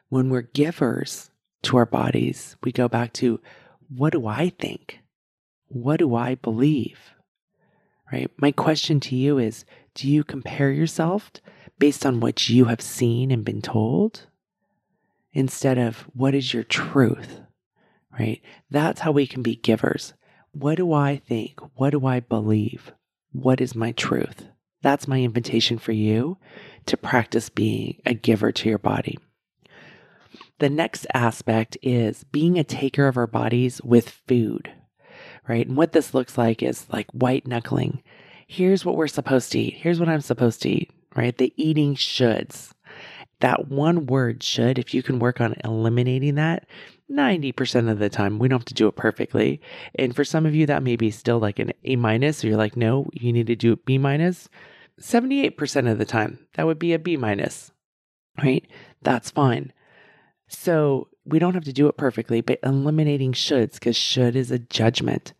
when 0.08 0.30
we're 0.30 0.42
givers 0.42 1.30
to 1.62 1.76
our 1.76 1.86
bodies, 1.86 2.56
we 2.62 2.72
go 2.72 2.88
back 2.88 3.12
to 3.14 3.40
what 3.88 4.12
do 4.12 4.26
I 4.26 4.50
think? 4.50 5.01
What 5.72 5.98
do 5.98 6.14
I 6.14 6.34
believe? 6.34 6.98
Right? 8.12 8.30
My 8.36 8.52
question 8.52 9.00
to 9.00 9.16
you 9.16 9.38
is 9.38 9.64
do 9.94 10.08
you 10.08 10.22
compare 10.22 10.70
yourself 10.70 11.30
based 11.78 12.04
on 12.04 12.20
what 12.20 12.48
you 12.48 12.66
have 12.66 12.82
seen 12.82 13.30
and 13.30 13.44
been 13.44 13.62
told 13.62 14.26
instead 15.32 15.78
of 15.78 16.00
what 16.14 16.34
is 16.34 16.52
your 16.52 16.62
truth? 16.62 17.40
Right? 18.18 18.42
That's 18.70 19.00
how 19.00 19.12
we 19.12 19.26
can 19.26 19.42
be 19.42 19.56
givers. 19.56 20.12
What 20.52 20.76
do 20.76 20.92
I 20.92 21.16
think? 21.16 21.58
What 21.74 21.90
do 21.90 22.06
I 22.06 22.20
believe? 22.20 22.92
What 23.32 23.62
is 23.62 23.74
my 23.74 23.92
truth? 23.92 24.48
That's 24.82 25.08
my 25.08 25.22
invitation 25.22 25.78
for 25.78 25.92
you 25.92 26.36
to 26.84 26.96
practice 26.98 27.48
being 27.48 28.02
a 28.04 28.12
giver 28.12 28.52
to 28.52 28.68
your 28.68 28.78
body. 28.78 29.18
The 30.58 30.68
next 30.68 31.06
aspect 31.14 31.78
is 31.80 32.24
being 32.24 32.58
a 32.58 32.64
taker 32.64 33.06
of 33.08 33.16
our 33.16 33.26
bodies 33.26 33.80
with 33.82 34.10
food 34.10 34.70
right? 35.48 35.66
And 35.66 35.76
what 35.76 35.92
this 35.92 36.14
looks 36.14 36.38
like 36.38 36.62
is 36.62 36.86
like 36.90 37.10
white 37.12 37.46
knuckling. 37.46 38.02
Here's 38.46 38.84
what 38.84 38.96
we're 38.96 39.08
supposed 39.08 39.52
to 39.52 39.58
eat. 39.58 39.74
Here's 39.74 39.98
what 39.98 40.08
I'm 40.08 40.20
supposed 40.20 40.62
to 40.62 40.68
eat, 40.68 40.90
right? 41.16 41.36
The 41.36 41.52
eating 41.56 41.94
shoulds. 41.94 42.72
That 43.40 43.68
one 43.68 44.06
word 44.06 44.42
should, 44.42 44.78
if 44.78 44.94
you 44.94 45.02
can 45.02 45.18
work 45.18 45.40
on 45.40 45.56
eliminating 45.64 46.36
that, 46.36 46.66
90% 47.10 47.90
of 47.90 47.98
the 47.98 48.08
time, 48.08 48.38
we 48.38 48.48
don't 48.48 48.60
have 48.60 48.66
to 48.66 48.74
do 48.74 48.86
it 48.86 48.96
perfectly. 48.96 49.60
And 49.96 50.14
for 50.14 50.24
some 50.24 50.46
of 50.46 50.54
you, 50.54 50.66
that 50.66 50.82
may 50.82 50.96
be 50.96 51.10
still 51.10 51.38
like 51.38 51.58
an 51.58 51.72
A 51.84 51.96
minus. 51.96 52.38
So 52.38 52.48
you're 52.48 52.56
like, 52.56 52.76
no, 52.76 53.08
you 53.12 53.32
need 53.32 53.48
to 53.48 53.56
do 53.56 53.76
B 53.76 53.98
minus. 53.98 54.48
78% 55.00 55.90
of 55.90 55.98
the 55.98 56.04
time, 56.04 56.38
that 56.54 56.66
would 56.66 56.78
be 56.78 56.92
a 56.92 56.98
B 56.98 57.16
minus, 57.16 57.72
right? 58.42 58.64
That's 59.02 59.30
fine. 59.30 59.72
So 60.48 61.08
we 61.24 61.38
don't 61.38 61.54
have 61.54 61.64
to 61.64 61.72
do 61.72 61.88
it 61.88 61.96
perfectly, 61.96 62.40
but 62.40 62.58
eliminating 62.62 63.32
shoulds, 63.32 63.74
because 63.74 63.96
should 63.96 64.34
is 64.36 64.50
a 64.50 64.58
judgment. 64.58 65.32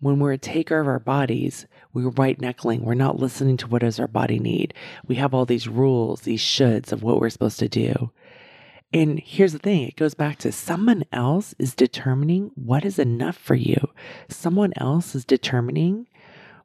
When 0.00 0.18
we're 0.18 0.32
a 0.32 0.38
taker 0.38 0.80
of 0.80 0.86
our 0.86 0.98
bodies, 0.98 1.66
we're 1.92 2.10
white 2.10 2.40
knuckling. 2.40 2.82
We're 2.82 2.94
not 2.94 3.18
listening 3.18 3.56
to 3.58 3.66
what 3.66 3.82
does 3.82 4.00
our 4.00 4.08
body 4.08 4.38
need. 4.38 4.74
We 5.06 5.16
have 5.16 5.34
all 5.34 5.44
these 5.44 5.68
rules, 5.68 6.22
these 6.22 6.40
shoulds 6.40 6.92
of 6.92 7.02
what 7.02 7.20
we're 7.20 7.30
supposed 7.30 7.58
to 7.60 7.68
do. 7.68 8.10
And 8.92 9.18
here's 9.20 9.52
the 9.52 9.58
thing 9.58 9.82
it 9.82 9.96
goes 9.96 10.14
back 10.14 10.38
to 10.38 10.52
someone 10.52 11.04
else 11.12 11.54
is 11.58 11.74
determining 11.74 12.50
what 12.54 12.84
is 12.84 12.98
enough 12.98 13.36
for 13.36 13.54
you. 13.54 13.90
Someone 14.28 14.72
else 14.76 15.14
is 15.14 15.24
determining 15.24 16.08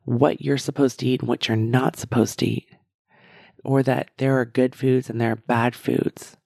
what 0.03 0.41
you're 0.41 0.57
supposed 0.57 0.99
to 0.99 1.07
eat 1.07 1.21
and 1.21 1.29
what 1.29 1.47
you're 1.47 1.57
not 1.57 1.95
supposed 1.95 2.39
to 2.39 2.47
eat. 2.47 2.67
Or 3.63 3.83
that 3.83 4.11
there 4.17 4.39
are 4.39 4.45
good 4.45 4.75
foods 4.75 5.09
and 5.09 5.21
there 5.21 5.31
are 5.31 5.35
bad 5.35 5.75
foods 5.75 6.36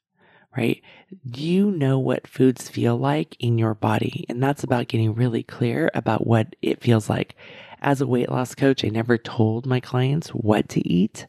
right? 0.55 0.81
You 1.23 1.71
know 1.71 1.97
what 1.99 2.27
foods 2.27 2.69
feel 2.69 2.97
like 2.97 3.35
in 3.39 3.57
your 3.57 3.73
body. 3.73 4.25
And 4.29 4.41
that's 4.41 4.63
about 4.63 4.87
getting 4.87 5.13
really 5.13 5.43
clear 5.43 5.89
about 5.93 6.27
what 6.27 6.55
it 6.61 6.81
feels 6.81 7.09
like. 7.09 7.35
As 7.81 8.01
a 8.01 8.07
weight 8.07 8.29
loss 8.29 8.53
coach, 8.53 8.85
I 8.85 8.89
never 8.89 9.17
told 9.17 9.65
my 9.65 9.79
clients 9.79 10.29
what 10.29 10.69
to 10.69 10.87
eat. 10.87 11.25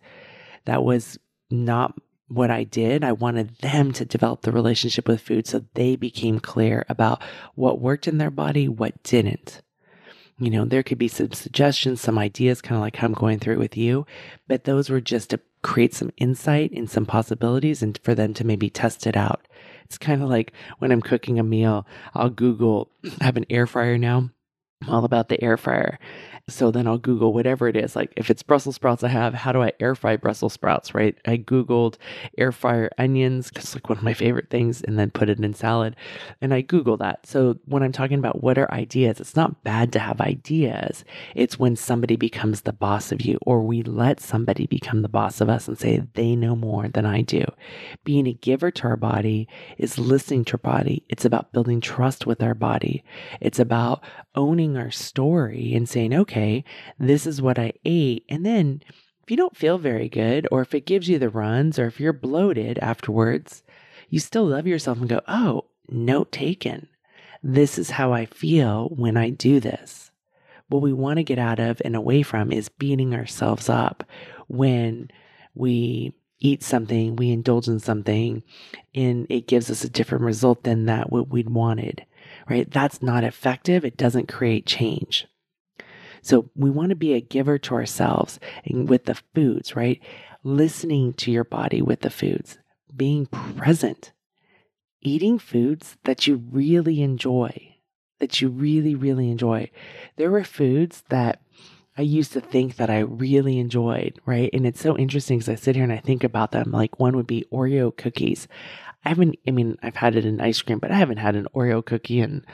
That 0.65 0.85
was 0.85 1.19
not 1.51 1.95
what 2.29 2.51
I 2.51 2.65
did. 2.65 3.05
I 3.05 3.13
wanted 3.13 3.59
them 3.59 3.93
to 3.93 4.05
develop 4.05 4.43
the 4.43 4.53
relationship 4.53 5.07
with 5.07 5.21
food 5.21 5.47
so 5.47 5.65
they 5.75 5.97
became 5.97 6.41
clear 6.41 6.85
about 6.89 7.23
what 7.55 7.81
worked 7.81 8.09
in 8.09 8.19
their 8.19 8.31
body, 8.31 8.69
what 8.69 9.03
didn't. 9.03 9.61
You 10.39 10.51
know, 10.51 10.65
there 10.65 10.83
could 10.83 10.99
be 10.99 11.09
some 11.09 11.33
suggestions, 11.33 12.01
some 12.01 12.19
ideas, 12.19 12.63
kind 12.63 12.77
of 12.77 12.83
like 12.83 13.03
I'm 13.03 13.13
going 13.13 13.39
through 13.39 13.55
it 13.55 13.61
with 13.61 13.77
you, 13.77 14.07
but 14.49 14.65
those 14.65 14.91
were 14.91 15.01
just 15.01 15.31
to 15.31 15.41
create 15.63 15.95
some 15.95 16.11
insight 16.17 16.73
and 16.73 16.91
some 16.91 17.07
possibilities 17.07 17.83
and 17.83 17.99
for 18.03 18.15
them 18.15 18.35
to 18.35 18.45
maybe 18.45 18.69
test 18.69 19.07
it 19.07 19.17
out. 19.17 19.47
It's 19.85 19.99
kind 19.99 20.23
of 20.23 20.29
like 20.29 20.53
when 20.79 20.91
I'm 20.91 21.03
cooking 21.03 21.39
a 21.39 21.43
meal, 21.43 21.87
I'll 22.15 22.31
Google, 22.31 22.91
I 23.21 23.25
have 23.25 23.37
an 23.37 23.47
air 23.49 23.67
fryer 23.67 23.99
now. 23.99 24.31
I'm 24.83 24.91
all 24.91 25.05
about 25.05 25.29
the 25.29 25.43
air 25.43 25.57
fryer. 25.57 25.99
So 26.49 26.73
then 26.73 26.89
I'll 26.89 26.99
Google 26.99 27.33
whatever 27.33 27.69
it 27.69 27.77
is. 27.77 27.95
Like 27.95 28.13
if 28.17 28.29
it's 28.29 28.43
Brussels 28.43 28.75
sprouts 28.75 29.05
I 29.05 29.09
have, 29.09 29.33
how 29.33 29.53
do 29.53 29.63
I 29.63 29.73
air 29.79 29.95
fry 29.95 30.17
Brussels 30.17 30.53
sprouts, 30.53 30.93
right? 30.93 31.17
I 31.25 31.37
Googled 31.37 31.99
air 32.37 32.51
fryer 32.51 32.91
onions, 32.99 33.49
because 33.49 33.75
like 33.75 33.89
one 33.89 33.99
of 33.99 34.05
my 34.05 34.13
favorite 34.13 34.51
things, 34.51 34.83
and 34.83 34.99
then 34.99 35.13
put 35.13 35.31
it 35.31 35.39
in 35.39 35.55
salad. 35.55 35.95
And 36.41 36.53
I 36.53 36.61
Google 36.63 36.97
that. 36.97 37.27
So 37.27 37.59
when 37.67 37.85
I'm 37.85 37.93
talking 37.93 38.19
about 38.19 38.43
what 38.43 38.59
are 38.59 38.71
ideas, 38.73 39.21
it's 39.21 39.37
not 39.37 39.63
bad 39.63 39.93
to 39.93 40.01
have 40.01 40.21
ideas. 40.21 41.05
It's 41.37 41.61
when 41.61 41.77
somebody 41.77 42.17
becomes 42.17 42.63
the 42.63 42.73
boss 42.73 43.13
of 43.13 43.23
you, 43.23 43.39
or 43.43 43.63
we 43.63 43.83
let 43.83 44.19
somebody 44.19 44.67
become 44.67 45.03
the 45.03 45.09
boss 45.09 45.41
of 45.41 45.49
us 45.49 45.69
and 45.69 45.79
say 45.79 46.03
they 46.15 46.35
know 46.35 46.57
more 46.57 46.89
than 46.89 47.07
I 47.07 47.23
do. 47.23 47.45
Being 48.03 48.27
a 48.27 48.33
giver 48.33 48.73
to 48.73 48.89
our 48.89 48.97
body 48.97 49.47
is 49.79 49.97
listening 49.97 50.45
to 50.47 50.55
our 50.55 50.59
body. 50.59 51.05
It's 51.09 51.25
about 51.25 51.53
building 51.53 51.81
trust 51.81 52.27
with 52.27 52.43
our 52.43 52.55
body. 52.55 53.05
It's 53.41 53.61
about 53.61 54.03
owning 54.35 54.77
our 54.77 54.91
story 54.91 55.75
and 55.75 55.89
saying, 55.89 56.13
okay, 56.15 56.32
okay, 56.33 56.65
this 56.99 57.27
is 57.27 57.43
what 57.43 57.59
I 57.59 57.75
ate. 57.85 58.25
And 58.29 58.45
then 58.45 58.83
if 59.23 59.31
you 59.31 59.37
don't 59.37 59.57
feel 59.57 59.79
very 59.79 60.09
good, 60.09 60.49
or 60.51 60.63
if 60.63 60.75
it 60.75 60.87
gives 60.87 61.09
you 61.09 61.19
the 61.19 61.29
runs, 61.29 61.79
or 61.79 61.87
if 61.87 62.01
you're 62.01 62.13
bloated 62.13 62.79
afterwards, 62.79 63.63
you 64.09 64.19
still 64.19 64.47
love 64.47 64.67
yourself 64.67 64.99
and 64.99 65.09
go, 65.09 65.21
oh, 65.29 65.67
note 65.89 66.33
taken. 66.33 66.89
This 67.43 67.79
is 67.79 67.91
how 67.91 68.13
I 68.13 68.27
feel 68.27 68.89
when 68.89 69.17
I 69.17 69.31
do 69.31 69.61
this. 69.61 70.11
What 70.69 70.83
we 70.83 70.93
want 70.93 71.19
to 71.19 71.25
get 71.25 71.39
out 71.39 71.59
of 71.59 71.83
and 71.85 71.95
away 71.95 72.23
from 72.23 72.51
is 72.51 72.69
beating 72.71 73.15
ourselves 73.15 73.69
up 73.69 74.05
when 74.49 75.11
we 75.55 76.15
eat 76.41 76.63
something, 76.63 77.15
we 77.15 77.31
indulge 77.31 77.69
in 77.69 77.79
something, 77.79 78.43
and 78.95 79.27
it 79.29 79.47
gives 79.47 79.71
us 79.71 79.85
a 79.85 79.91
different 79.91 80.25
result 80.25 80.65
than 80.65 80.87
that 80.87 81.13
what 81.13 81.29
we'd 81.29 81.51
wanted, 81.51 82.05
right? 82.49 82.71
That's 82.71 83.03
not 83.03 83.23
effective. 83.23 83.85
It 83.85 83.97
doesn't 83.97 84.29
create 84.29 84.67
change. 84.67 85.27
So 86.23 86.51
we 86.55 86.71
want 86.71 86.91
to 86.91 86.97
be 86.97 87.15
a 87.15 87.21
giver 87.21 87.59
to 87.59 87.75
ourselves 87.75 88.41
and 88.65 88.89
with 88.89 89.05
the 89.05 89.21
foods, 89.35 89.77
right? 89.77 90.01
Listening 90.45 91.13
to 91.15 91.31
your 91.31 91.45
body 91.45 91.83
with 91.83 92.01
the 92.01 92.11
foods, 92.11 92.59
being 92.97 93.27
present, 93.27 94.13
eating 95.01 95.39
foods 95.39 95.97
that 96.05 96.27
you 96.27 96.43
really 96.51 97.03
enjoy, 97.03 97.77
that 98.21 98.41
you 98.41 98.49
really, 98.49 98.95
really 98.95 99.31
enjoy. 99.31 99.69
There 100.17 100.31
were 100.31 100.45
foods 100.45 101.03
that 101.09 101.43
I 101.99 102.03
used 102.03 102.33
to 102.33 102.41
think 102.41 102.77
that 102.77 102.89
I 102.89 103.01
really 103.01 103.59
enjoyed, 103.59 104.21
right? 104.25 104.49
And 104.53 104.67
it's 104.67 104.81
so 104.81 104.97
interesting 104.97 105.39
because 105.39 105.49
I 105.49 105.57
sit 105.57 105.75
here 105.75 105.85
and 105.85 105.93
I 105.93 105.99
think 105.99 106.25
about 106.25 106.53
them. 106.53 106.71
Like 106.71 106.99
one 106.99 107.17
would 107.17 107.27
be 107.27 107.47
Oreo 107.53 107.95
cookies. 107.95 108.49
I 109.05 109.11
haven't, 109.11 109.37
I 109.47 109.51
mean, 109.51 109.77
I've 109.83 109.97
had 109.97 110.17
it 110.17 110.25
in 110.25 110.41
ice 110.41 110.63
cream, 110.63 110.79
but 110.79 110.91
I 110.93 110.97
haven't 110.97 111.19
had 111.19 111.35
an 111.35 111.49
Oreo 111.55 111.85
cookie 111.85 112.21
and 112.21 112.47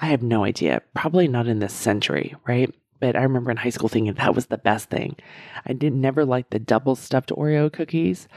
I 0.00 0.06
have 0.06 0.22
no 0.22 0.44
idea. 0.44 0.82
Probably 0.94 1.26
not 1.26 1.48
in 1.48 1.58
this 1.58 1.72
century, 1.72 2.36
right? 2.46 2.72
But 3.00 3.16
I 3.16 3.22
remember 3.22 3.50
in 3.50 3.56
high 3.56 3.70
school 3.70 3.88
thinking 3.88 4.12
that 4.14 4.34
was 4.34 4.46
the 4.46 4.58
best 4.58 4.90
thing. 4.90 5.16
I 5.66 5.72
did 5.72 5.94
never 5.94 6.24
like 6.24 6.50
the 6.50 6.58
double 6.58 6.96
stuffed 6.96 7.30
Oreo 7.30 7.72
cookies, 7.72 8.28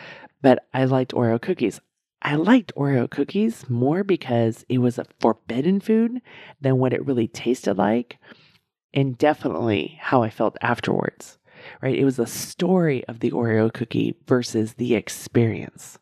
but 0.41 0.67
I 0.73 0.85
liked 0.85 1.13
Oreo 1.13 1.41
cookies. 1.41 1.79
I 2.21 2.35
liked 2.35 2.73
Oreo 2.75 3.09
cookies 3.09 3.67
more 3.69 4.03
because 4.03 4.63
it 4.69 4.77
was 4.77 4.99
a 4.99 5.05
forbidden 5.19 5.79
food 5.79 6.21
than 6.59 6.77
what 6.77 6.93
it 6.93 7.05
really 7.05 7.27
tasted 7.27 7.77
like, 7.77 8.17
and 8.93 9.17
definitely 9.17 9.97
how 9.99 10.21
I 10.21 10.29
felt 10.29 10.57
afterwards, 10.61 11.39
right? 11.81 11.97
It 11.97 12.05
was 12.05 12.17
the 12.17 12.27
story 12.27 13.03
of 13.05 13.19
the 13.19 13.31
Oreo 13.31 13.73
cookie 13.73 14.15
versus 14.27 14.73
the 14.73 14.93
experience. 14.93 15.97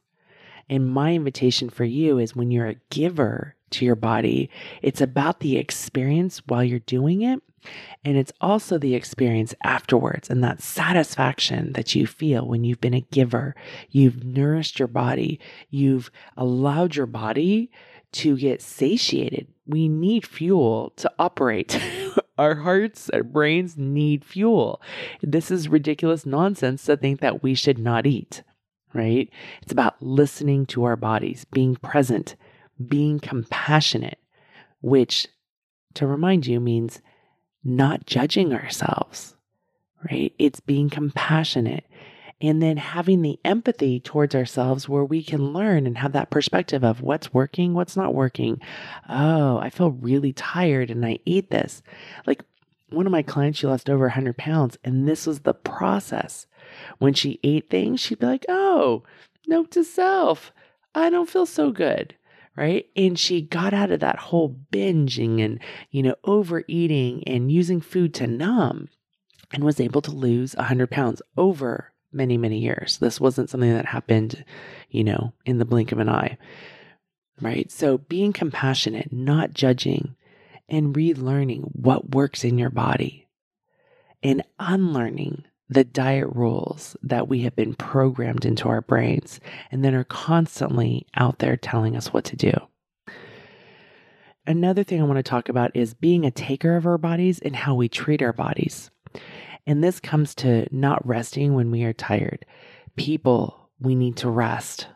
And 0.70 0.90
my 0.90 1.14
invitation 1.14 1.70
for 1.70 1.86
you 1.86 2.20
is 2.20 2.36
when 2.36 2.52
you're 2.52 2.68
a 2.68 2.82
giver 2.90 3.56
to 3.72 3.86
your 3.86 3.96
body, 3.96 4.50
it's 4.82 5.02
about 5.02 5.40
the 5.40 5.58
experience 5.58 6.42
while 6.48 6.64
you're 6.64 6.80
doing 6.80 7.22
it 7.22 7.42
and 8.04 8.18
it's 8.18 8.34
also 8.42 8.78
the 8.78 8.96
experience 8.96 9.54
afterwards 9.64 10.30
and 10.30 10.44
that 10.44 10.62
satisfaction 10.62 11.74
that 11.74 11.96
you 11.96 12.08
feel 12.08 12.48
when 12.48 12.64
you've 12.64 12.82
been 12.82 12.94
a 12.94 13.02
giver. 13.02 13.56
You've 13.90 14.24
nourished 14.24 14.80
your 14.80 14.88
body, 14.88 15.40
you've 15.70 16.12
allowed 16.38 16.96
your 16.96 17.06
body 17.06 17.72
to 18.12 18.38
get 18.38 18.62
satiated. 18.62 19.48
We 19.68 19.88
need 19.88 20.26
fuel 20.26 20.94
to 20.98 21.12
operate. 21.20 21.80
our 22.40 22.56
hearts, 22.56 23.10
our 23.10 23.24
brains 23.24 23.78
need 23.78 24.24
fuel. 24.24 24.82
This 25.22 25.52
is 25.52 25.68
ridiculous 25.68 26.26
nonsense 26.26 26.86
to 26.86 26.98
think 26.98 27.20
that 27.20 27.44
we 27.44 27.54
should 27.54 27.78
not 27.78 28.08
eat, 28.08 28.44
right? 28.94 29.30
It's 29.62 29.74
about 29.74 30.02
listening 30.02 30.66
to 30.68 30.86
our 30.86 30.96
bodies, 30.96 31.46
being 31.52 31.76
present, 31.76 32.36
being 32.88 33.20
compassionate, 33.20 34.20
which, 34.82 35.28
to 35.96 36.08
remind 36.08 36.48
you, 36.48 36.60
means 36.60 37.02
not 37.64 38.06
judging 38.06 38.54
ourselves, 38.54 39.36
right? 40.10 40.34
It's 40.40 40.60
being 40.60 40.90
compassionate 40.90 41.86
and 42.42 42.62
then 42.62 42.78
having 42.78 43.22
the 43.22 43.40
empathy 43.44 44.00
towards 44.00 44.34
ourselves 44.34 44.88
where 44.88 45.04
we 45.04 45.22
can 45.22 45.52
learn 45.52 45.86
and 45.86 45.98
have 45.98 46.14
that 46.14 46.30
perspective 46.30 46.84
of 46.84 47.02
what's 47.02 47.34
working, 47.34 47.74
what's 47.74 47.98
not 47.98 48.14
working. 48.14 48.62
Oh, 49.10 49.58
I 49.58 49.70
feel 49.70 49.92
really 49.92 50.32
tired 50.32 50.90
and 50.90 51.06
I 51.06 51.20
ate 51.26 51.50
this. 51.50 51.82
Like 52.26 52.44
one 52.90 53.06
of 53.06 53.12
my 53.12 53.24
clients, 53.24 53.60
she 53.60 53.68
lost 53.68 53.90
over 53.90 54.06
100 54.06 54.38
pounds, 54.38 54.78
and 54.84 55.08
this 55.08 55.28
was 55.28 55.42
the 55.42 55.54
process. 55.54 56.48
When 56.98 57.14
she 57.14 57.40
ate 57.44 57.70
things, 57.70 58.00
she'd 58.00 58.20
be 58.20 58.26
like, 58.26 58.46
oh, 58.48 59.04
note 59.48 59.72
to 59.72 59.84
self, 59.84 60.52
I 60.96 61.10
don't 61.10 61.30
feel 61.30 61.46
so 61.46 61.72
good 61.72 62.16
right? 62.56 62.88
And 62.96 63.18
she 63.18 63.42
got 63.42 63.74
out 63.74 63.92
of 63.92 64.00
that 64.02 64.18
whole 64.18 64.58
binging 64.72 65.44
and, 65.44 65.60
you 65.92 66.04
know, 66.04 66.16
overeating 66.24 67.24
and 67.26 67.52
using 67.52 67.82
food 67.82 68.14
to 68.16 68.28
numb 68.28 68.90
and 69.52 69.64
was 69.64 69.80
able 69.80 70.02
to 70.02 70.12
lose 70.12 70.56
100 70.56 70.90
pounds 70.92 71.22
over 71.38 71.92
many, 72.12 72.38
many 72.38 72.60
years. 72.60 72.98
This 72.98 73.20
wasn't 73.20 73.50
something 73.50 73.74
that 73.74 73.86
happened, 73.86 74.44
you 74.90 75.04
know, 75.04 75.34
in 75.46 75.58
the 75.58 75.66
blink 75.66 75.92
of 75.92 76.00
an 76.00 76.10
eye, 76.10 76.38
right? 77.42 77.72
So 77.72 77.98
being 77.98 78.34
compassionate, 78.34 79.14
not 79.14 79.54
judging, 79.54 80.16
and 80.68 80.96
relearning 80.96 81.72
what 81.74 82.14
works 82.14 82.44
in 82.44 82.58
your 82.58 82.70
body 82.70 83.28
and 84.22 84.44
unlearning 84.60 85.44
the 85.70 85.84
diet 85.84 86.28
rules 86.34 86.98
that 87.04 87.28
we 87.28 87.42
have 87.42 87.56
been 87.56 87.76
programmed 87.76 88.44
into 88.44 88.68
our 88.68 88.82
brains 88.82 89.40
and 89.72 89.86
then 89.86 89.94
are 89.94 90.04
constantly 90.04 91.06
out 91.16 91.40
there 91.40 91.56
telling 91.56 91.96
us 91.96 92.12
what 92.12 92.26
to 92.26 92.36
do. 92.36 92.52
Another 94.48 94.84
thing 94.84 95.00
I 95.00 95.06
want 95.06 95.18
to 95.18 95.24
talk 95.24 95.48
about 95.48 95.76
is 95.76 95.94
being 95.94 96.26
a 96.26 96.32
taker 96.32 96.76
of 96.76 96.88
our 96.88 96.98
bodies 96.98 97.40
and 97.40 97.56
how 97.56 97.76
we 97.76 97.88
treat 97.88 98.24
our 98.24 98.34
bodies. 98.34 98.90
And 99.68 99.84
this 99.84 100.00
comes 100.00 100.34
to 100.36 100.68
not 100.76 101.06
resting 101.06 101.54
when 101.54 101.70
we 101.70 101.84
are 101.84 101.94
tired. 101.94 102.46
People, 102.96 103.70
we 103.80 103.94
need 103.94 104.18
to 104.18 104.30
rest. 104.30 104.88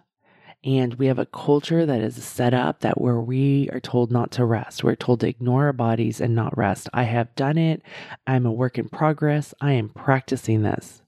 And 0.63 0.93
we 0.93 1.08
have 1.08 1.19
a 1.19 1.26
culture 1.26 1.86
that 1.86 2.02
is 2.02 2.23
set 2.23 2.54
up 2.54 2.80
that 2.80 3.02
where 3.02 3.19
we 3.19 3.69
are 3.73 3.82
told 3.82 4.12
not 4.12 4.32
to 4.32 4.45
rest. 4.45 4.84
We're 4.84 4.95
told 4.95 5.19
to 5.19 5.28
ignore 5.28 5.65
our 5.65 5.73
bodies 5.73 6.21
and 6.21 6.34
not 6.34 6.58
rest. 6.58 6.88
I 6.93 7.04
have 7.04 7.36
done 7.36 7.58
it. 7.58 7.82
I'm 8.26 8.45
a 8.45 8.52
work 8.52 8.78
in 8.78 8.88
progress. 8.88 9.54
I 9.60 9.73
am 9.73 9.89
practicing 9.89 10.63
this, 10.63 11.02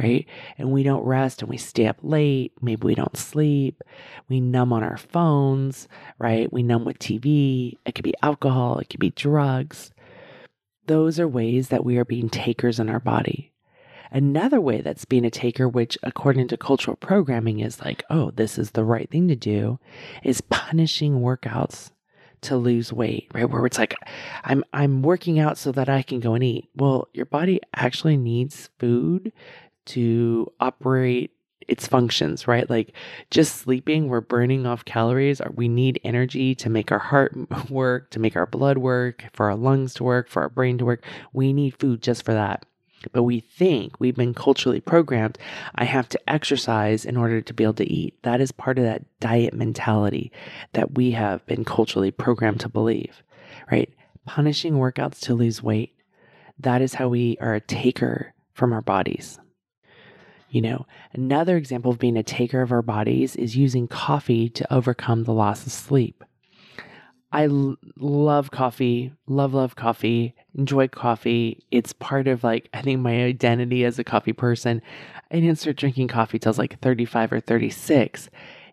right? 0.00 0.24
And 0.56 0.70
we 0.70 0.84
don't 0.84 1.04
rest 1.04 1.42
and 1.42 1.50
we 1.50 1.56
stay 1.56 1.86
up 1.86 1.98
late. 2.02 2.52
Maybe 2.60 2.86
we 2.86 2.94
don't 2.94 3.16
sleep. 3.16 3.82
We 4.28 4.40
numb 4.40 4.72
on 4.72 4.84
our 4.84 4.98
phones, 4.98 5.88
right? 6.20 6.52
We 6.52 6.62
numb 6.62 6.84
with 6.84 7.00
TV. 7.00 7.78
It 7.84 7.96
could 7.96 8.04
be 8.04 8.14
alcohol. 8.22 8.78
It 8.78 8.88
could 8.88 9.00
be 9.00 9.10
drugs. 9.10 9.90
Those 10.86 11.18
are 11.18 11.28
ways 11.28 11.68
that 11.68 11.84
we 11.84 11.96
are 11.98 12.04
being 12.04 12.28
takers 12.28 12.78
in 12.78 12.88
our 12.88 13.00
body. 13.00 13.51
Another 14.12 14.60
way 14.60 14.82
that's 14.82 15.06
being 15.06 15.24
a 15.24 15.30
taker, 15.30 15.66
which 15.66 15.96
according 16.02 16.46
to 16.48 16.56
cultural 16.58 16.96
programming 16.96 17.60
is 17.60 17.80
like, 17.80 18.04
oh, 18.10 18.30
this 18.30 18.58
is 18.58 18.72
the 18.72 18.84
right 18.84 19.10
thing 19.10 19.26
to 19.28 19.36
do, 19.36 19.78
is 20.22 20.42
punishing 20.42 21.20
workouts 21.20 21.90
to 22.42 22.56
lose 22.56 22.92
weight, 22.92 23.30
right? 23.32 23.48
Where 23.48 23.64
it's 23.64 23.78
like, 23.78 23.94
I'm 24.44 24.64
I'm 24.74 25.00
working 25.00 25.38
out 25.38 25.56
so 25.56 25.72
that 25.72 25.88
I 25.88 26.02
can 26.02 26.20
go 26.20 26.34
and 26.34 26.44
eat. 26.44 26.68
Well, 26.76 27.08
your 27.14 27.26
body 27.26 27.60
actually 27.74 28.18
needs 28.18 28.68
food 28.78 29.32
to 29.86 30.52
operate 30.60 31.30
its 31.68 31.86
functions, 31.86 32.46
right? 32.46 32.68
Like 32.68 32.92
just 33.30 33.56
sleeping, 33.56 34.08
we're 34.08 34.20
burning 34.20 34.66
off 34.66 34.84
calories. 34.84 35.40
We 35.54 35.68
need 35.68 36.00
energy 36.04 36.54
to 36.56 36.68
make 36.68 36.92
our 36.92 36.98
heart 36.98 37.34
work, 37.70 38.10
to 38.10 38.18
make 38.18 38.36
our 38.36 38.46
blood 38.46 38.78
work, 38.78 39.24
for 39.32 39.46
our 39.46 39.56
lungs 39.56 39.94
to 39.94 40.04
work, 40.04 40.28
for 40.28 40.42
our 40.42 40.50
brain 40.50 40.76
to 40.78 40.84
work. 40.84 41.04
We 41.32 41.52
need 41.52 41.78
food 41.78 42.02
just 42.02 42.24
for 42.24 42.34
that. 42.34 42.66
But 43.12 43.24
we 43.24 43.40
think 43.40 43.98
we've 43.98 44.16
been 44.16 44.34
culturally 44.34 44.80
programmed, 44.80 45.38
I 45.74 45.84
have 45.84 46.08
to 46.10 46.30
exercise 46.30 47.04
in 47.04 47.16
order 47.16 47.40
to 47.40 47.54
be 47.54 47.64
able 47.64 47.74
to 47.74 47.92
eat. 47.92 48.22
That 48.22 48.40
is 48.40 48.52
part 48.52 48.78
of 48.78 48.84
that 48.84 49.04
diet 49.20 49.54
mentality 49.54 50.30
that 50.72 50.94
we 50.94 51.12
have 51.12 51.44
been 51.46 51.64
culturally 51.64 52.10
programmed 52.10 52.60
to 52.60 52.68
believe, 52.68 53.22
right? 53.70 53.92
Punishing 54.26 54.74
workouts 54.74 55.20
to 55.20 55.34
lose 55.34 55.62
weight. 55.62 55.94
That 56.58 56.82
is 56.82 56.94
how 56.94 57.08
we 57.08 57.36
are 57.40 57.54
a 57.54 57.60
taker 57.60 58.34
from 58.52 58.72
our 58.72 58.82
bodies. 58.82 59.38
You 60.50 60.60
know, 60.60 60.86
another 61.14 61.56
example 61.56 61.92
of 61.92 61.98
being 61.98 62.18
a 62.18 62.22
taker 62.22 62.60
of 62.60 62.72
our 62.72 62.82
bodies 62.82 63.36
is 63.36 63.56
using 63.56 63.88
coffee 63.88 64.50
to 64.50 64.72
overcome 64.72 65.24
the 65.24 65.32
loss 65.32 65.64
of 65.64 65.72
sleep. 65.72 66.22
I 67.32 67.46
l- 67.46 67.76
love 67.96 68.50
coffee, 68.50 69.12
love, 69.26 69.54
love 69.54 69.74
coffee, 69.74 70.34
enjoy 70.54 70.88
coffee. 70.88 71.64
It's 71.70 71.92
part 71.94 72.28
of 72.28 72.44
like, 72.44 72.68
I 72.74 72.82
think 72.82 73.00
my 73.00 73.24
identity 73.24 73.84
as 73.84 73.98
a 73.98 74.04
coffee 74.04 74.34
person. 74.34 74.82
I 75.30 75.36
didn't 75.36 75.58
start 75.58 75.76
drinking 75.76 76.08
coffee 76.08 76.38
till 76.38 76.50
I 76.50 76.52
was 76.52 76.58
like 76.58 76.80
35 76.80 77.32
or 77.32 77.40
36. 77.40 78.28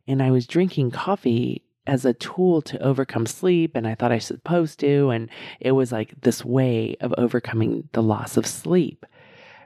And 0.08 0.22
I 0.22 0.32
was 0.32 0.46
drinking 0.46 0.92
coffee 0.92 1.64
as 1.88 2.04
a 2.04 2.14
tool 2.14 2.62
to 2.64 2.82
overcome 2.84 3.26
sleep. 3.26 3.72
And 3.76 3.88
I 3.88 3.96
thought 3.96 4.12
I 4.12 4.16
was 4.16 4.26
supposed 4.26 4.80
to. 4.82 5.10
And 5.10 5.30
it 5.62 5.72
was 5.72 5.94
like 5.94 6.20
this 6.22 6.44
way 6.44 6.98
of 7.00 7.14
overcoming 7.18 7.88
the 7.94 8.04
loss 8.04 8.36
of 8.36 8.46
sleep, 8.46 9.06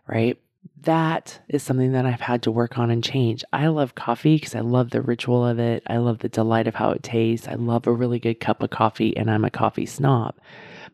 right? 0.07 0.39
That 0.83 1.39
is 1.47 1.63
something 1.63 1.93
that 1.93 2.05
I've 2.05 2.21
had 2.21 2.43
to 2.43 2.51
work 2.51 2.77
on 2.77 2.91
and 2.91 3.03
change. 3.03 3.43
I 3.53 3.67
love 3.67 3.95
coffee 3.95 4.35
because 4.35 4.55
I 4.55 4.59
love 4.59 4.91
the 4.91 5.01
ritual 5.01 5.45
of 5.45 5.59
it. 5.59 5.83
I 5.87 5.97
love 5.97 6.19
the 6.19 6.29
delight 6.29 6.67
of 6.67 6.75
how 6.75 6.91
it 6.91 7.03
tastes. 7.03 7.47
I 7.47 7.55
love 7.55 7.87
a 7.87 7.93
really 7.93 8.19
good 8.19 8.39
cup 8.39 8.61
of 8.61 8.69
coffee, 8.69 9.15
and 9.15 9.31
I'm 9.31 9.45
a 9.45 9.49
coffee 9.49 9.85
snob. 9.85 10.35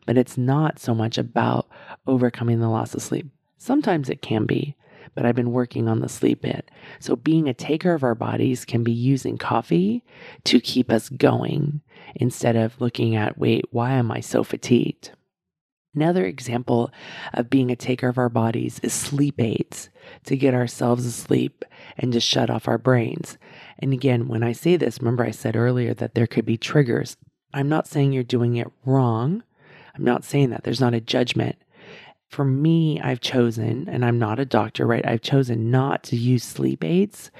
But 0.06 0.16
it's 0.16 0.38
not 0.38 0.78
so 0.78 0.94
much 0.94 1.18
about 1.18 1.68
overcoming 2.06 2.60
the 2.60 2.68
loss 2.68 2.94
of 2.94 3.02
sleep. 3.02 3.26
Sometimes 3.58 4.08
it 4.08 4.22
can 4.22 4.46
be, 4.46 4.76
but 5.14 5.26
I've 5.26 5.34
been 5.34 5.52
working 5.52 5.88
on 5.88 6.00
the 6.00 6.08
sleep 6.08 6.42
bit. 6.42 6.70
So, 7.00 7.16
being 7.16 7.48
a 7.48 7.54
taker 7.54 7.92
of 7.92 8.04
our 8.04 8.14
bodies 8.14 8.64
can 8.64 8.82
be 8.82 8.92
using 8.92 9.38
coffee 9.38 10.04
to 10.44 10.60
keep 10.60 10.90
us 10.90 11.08
going 11.08 11.80
instead 12.14 12.56
of 12.56 12.80
looking 12.80 13.16
at, 13.16 13.38
wait, 13.38 13.66
why 13.70 13.92
am 13.92 14.10
I 14.10 14.20
so 14.20 14.44
fatigued? 14.44 15.10
Another 15.94 16.24
example 16.24 16.92
of 17.34 17.50
being 17.50 17.70
a 17.70 17.76
taker 17.76 18.08
of 18.08 18.18
our 18.18 18.28
bodies 18.28 18.78
is 18.80 18.92
sleep 18.92 19.40
aids 19.40 19.90
to 20.24 20.36
get 20.36 20.54
ourselves 20.54 21.04
asleep 21.04 21.64
and 21.98 22.12
to 22.12 22.20
shut 22.20 22.48
off 22.48 22.68
our 22.68 22.78
brains. 22.78 23.38
And 23.80 23.92
again, 23.92 24.28
when 24.28 24.44
I 24.44 24.52
say 24.52 24.76
this, 24.76 25.00
remember 25.00 25.24
I 25.24 25.32
said 25.32 25.56
earlier 25.56 25.92
that 25.94 26.14
there 26.14 26.28
could 26.28 26.44
be 26.44 26.56
triggers. 26.56 27.16
I'm 27.52 27.68
not 27.68 27.88
saying 27.88 28.12
you're 28.12 28.22
doing 28.22 28.56
it 28.56 28.68
wrong. 28.84 29.42
I'm 29.96 30.04
not 30.04 30.24
saying 30.24 30.50
that. 30.50 30.62
There's 30.62 30.80
not 30.80 30.94
a 30.94 31.00
judgment. 31.00 31.56
For 32.28 32.44
me, 32.44 33.00
I've 33.00 33.20
chosen, 33.20 33.88
and 33.88 34.04
I'm 34.04 34.20
not 34.20 34.38
a 34.38 34.44
doctor, 34.44 34.86
right? 34.86 35.04
I've 35.04 35.22
chosen 35.22 35.72
not 35.72 36.04
to 36.04 36.16
use 36.16 36.44
sleep 36.44 36.84
aids 36.84 37.32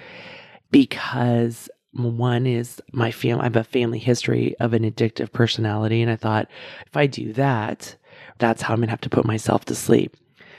because 0.72 1.70
one 1.92 2.46
is 2.46 2.80
my 2.92 3.12
family, 3.12 3.42
I 3.42 3.44
have 3.44 3.56
a 3.56 3.64
family 3.64 4.00
history 4.00 4.56
of 4.58 4.72
an 4.72 4.82
addictive 4.82 5.32
personality. 5.32 6.02
And 6.02 6.10
I 6.10 6.16
thought 6.16 6.48
if 6.86 6.96
I 6.96 7.06
do 7.06 7.32
that, 7.34 7.96
that's 8.40 8.62
how 8.62 8.74
I'm 8.74 8.80
going 8.80 8.88
to 8.88 8.92
have 8.92 9.00
to 9.02 9.10
put 9.10 9.24
myself 9.24 9.64
to 9.66 9.74
sleep. 9.74 10.16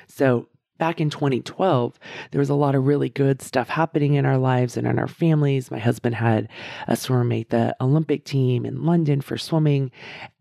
So 0.08 0.48
back 0.82 1.00
in 1.00 1.12
2012, 1.12 2.00
there 2.32 2.40
was 2.40 2.50
a 2.50 2.56
lot 2.56 2.74
of 2.74 2.88
really 2.88 3.08
good 3.08 3.40
stuff 3.40 3.70
happening 3.70 4.16
in 4.16 4.26
our 4.26 4.40
lives 4.40 4.76
and 4.76 4.88
in 4.88 4.98
our 4.98 5.08
families. 5.08 5.70
My 5.70 5.78
husband 5.78 6.16
had 6.16 6.50
a 6.88 6.96
swimmer 6.96 7.24
make 7.24 7.50
the 7.50 7.76
Olympic 7.80 8.26
team 8.26 8.66
in 8.66 8.84
London 8.84 9.22
for 9.22 9.38
swimming, 9.38 9.92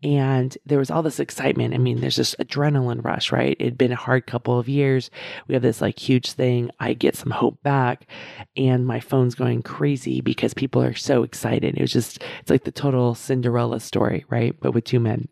and 0.01 0.57
there 0.65 0.79
was 0.79 0.89
all 0.89 1.03
this 1.03 1.19
excitement. 1.19 1.75
I 1.75 1.77
mean, 1.77 2.01
there's 2.01 2.15
this 2.15 2.33
adrenaline 2.39 3.05
rush, 3.05 3.31
right? 3.31 3.55
It'd 3.59 3.77
been 3.77 3.91
a 3.91 3.95
hard 3.95 4.25
couple 4.25 4.57
of 4.57 4.67
years. 4.67 5.11
We 5.47 5.53
have 5.53 5.61
this 5.61 5.79
like 5.79 5.99
huge 5.99 6.31
thing. 6.31 6.71
I 6.79 6.93
get 6.93 7.15
some 7.15 7.29
hope 7.29 7.61
back, 7.61 8.07
and 8.57 8.87
my 8.87 8.99
phone's 8.99 9.35
going 9.35 9.61
crazy 9.61 10.21
because 10.21 10.55
people 10.55 10.81
are 10.81 10.95
so 10.95 11.21
excited. 11.21 11.77
It 11.77 11.81
was 11.81 11.93
just, 11.93 12.23
it's 12.39 12.49
like 12.49 12.63
the 12.63 12.71
total 12.71 13.13
Cinderella 13.13 13.79
story, 13.79 14.25
right? 14.27 14.55
But 14.59 14.71
with 14.71 14.85
two 14.85 14.99
men 14.99 15.27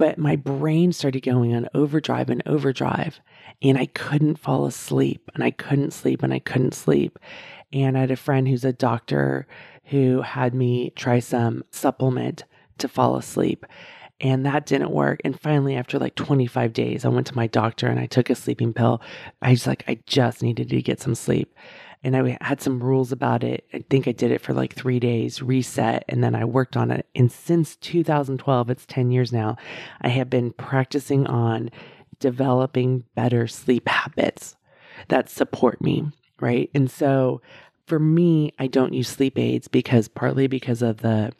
but 0.00 0.16
my 0.16 0.34
brain 0.34 0.92
started 0.92 1.20
going 1.20 1.54
on 1.54 1.68
overdrive 1.74 2.30
and 2.30 2.42
overdrive 2.46 3.20
and 3.60 3.76
I 3.76 3.84
couldn't 3.84 4.38
fall 4.38 4.64
asleep 4.64 5.30
and 5.34 5.44
I 5.44 5.50
couldn't 5.50 5.92
sleep 5.92 6.22
and 6.22 6.32
I 6.32 6.38
couldn't 6.38 6.72
sleep. 6.72 7.18
And 7.70 7.98
I 7.98 8.00
had 8.00 8.10
a 8.10 8.16
friend 8.16 8.48
who's 8.48 8.64
a 8.64 8.72
doctor 8.72 9.46
who 9.84 10.22
had 10.22 10.54
me 10.54 10.88
try 10.96 11.18
some 11.18 11.64
supplement 11.70 12.44
to 12.78 12.88
fall 12.88 13.14
asleep. 13.16 13.66
And 14.22 14.46
that 14.46 14.64
didn't 14.64 14.90
work. 14.90 15.20
And 15.22 15.38
finally, 15.38 15.76
after 15.76 15.98
like 15.98 16.14
25 16.14 16.72
days, 16.72 17.04
I 17.04 17.08
went 17.08 17.26
to 17.26 17.36
my 17.36 17.46
doctor 17.46 17.86
and 17.86 18.00
I 18.00 18.06
took 18.06 18.30
a 18.30 18.34
sleeping 18.34 18.72
pill. 18.72 19.02
I 19.42 19.50
was 19.50 19.66
like, 19.66 19.84
I 19.86 19.98
just 20.06 20.42
needed 20.42 20.70
to 20.70 20.80
get 20.80 21.00
some 21.00 21.14
sleep. 21.14 21.54
And 22.02 22.16
I 22.16 22.38
had 22.40 22.62
some 22.62 22.82
rules 22.82 23.12
about 23.12 23.44
it. 23.44 23.66
I 23.74 23.84
think 23.90 24.08
I 24.08 24.12
did 24.12 24.30
it 24.30 24.40
for 24.40 24.54
like 24.54 24.74
three 24.74 24.98
days, 24.98 25.42
reset, 25.42 26.04
and 26.08 26.24
then 26.24 26.34
I 26.34 26.44
worked 26.46 26.76
on 26.76 26.90
it. 26.90 27.06
And 27.14 27.30
since 27.30 27.76
2012, 27.76 28.70
it's 28.70 28.86
10 28.86 29.10
years 29.10 29.32
now, 29.32 29.56
I 30.00 30.08
have 30.08 30.30
been 30.30 30.52
practicing 30.52 31.26
on 31.26 31.70
developing 32.18 33.04
better 33.14 33.46
sleep 33.46 33.88
habits 33.88 34.56
that 35.08 35.28
support 35.28 35.82
me, 35.82 36.10
right? 36.40 36.70
And 36.74 36.90
so 36.90 37.42
for 37.86 37.98
me, 37.98 38.52
I 38.58 38.66
don't 38.66 38.94
use 38.94 39.08
sleep 39.08 39.38
aids 39.38 39.68
because 39.68 40.08
partly 40.08 40.46
because 40.46 40.80
of 40.80 40.98
the 40.98 41.32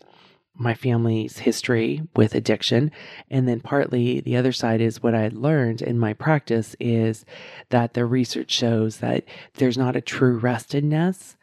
my 0.60 0.74
family's 0.74 1.38
history 1.38 2.02
with 2.14 2.34
addiction 2.34 2.92
and 3.30 3.48
then 3.48 3.60
partly 3.60 4.20
the 4.20 4.36
other 4.36 4.52
side 4.52 4.80
is 4.80 5.02
what 5.02 5.14
I 5.14 5.28
learned 5.32 5.80
in 5.80 5.98
my 5.98 6.12
practice 6.12 6.76
is 6.78 7.24
that 7.70 7.94
the 7.94 8.04
research 8.04 8.50
shows 8.50 8.98
that 8.98 9.24
there's 9.54 9.78
not 9.78 9.96
a 9.96 10.02
true 10.02 10.38
restedness 10.38 11.36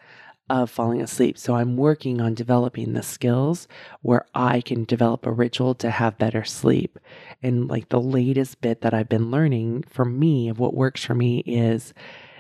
of 0.50 0.70
falling 0.70 1.02
asleep. 1.02 1.38
So 1.38 1.56
I'm 1.56 1.76
working 1.76 2.22
on 2.22 2.34
developing 2.34 2.94
the 2.94 3.04
skills 3.04 3.68
where 4.02 4.26
I 4.34 4.62
can 4.62 4.86
develop 4.86 5.26
a 5.26 5.32
ritual 5.32 5.76
to 5.76 5.90
have 5.90 6.18
better 6.18 6.46
sleep. 6.46 7.00
And 7.44 7.68
like 7.68 7.90
the 7.90 8.00
latest 8.00 8.62
bit 8.62 8.82
that 8.82 8.94
I've 8.94 9.10
been 9.10 9.32
learning 9.32 9.84
for 9.90 10.06
me 10.06 10.48
of 10.48 10.60
what 10.60 10.74
works 10.74 11.04
for 11.04 11.16
me 11.16 11.40
is 11.40 11.94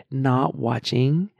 not 0.09 0.55
watching 0.55 1.31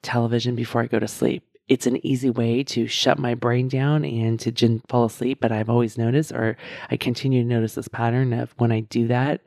television 0.00 0.54
before 0.54 0.82
I 0.82 0.86
go 0.86 0.98
to 0.98 1.08
sleep. 1.08 1.44
It's 1.68 1.86
an 1.86 2.04
easy 2.06 2.30
way 2.30 2.62
to 2.64 2.86
shut 2.86 3.18
my 3.18 3.34
brain 3.34 3.68
down 3.68 4.04
and 4.04 4.38
to 4.40 4.80
fall 4.88 5.04
asleep. 5.04 5.38
But 5.40 5.52
I've 5.52 5.70
always 5.70 5.98
noticed, 5.98 6.32
or 6.32 6.56
I 6.90 6.96
continue 6.96 7.42
to 7.42 7.48
notice 7.48 7.74
this 7.74 7.88
pattern 7.88 8.32
of 8.32 8.54
when 8.58 8.70
I 8.70 8.80
do 8.80 9.08
that, 9.08 9.40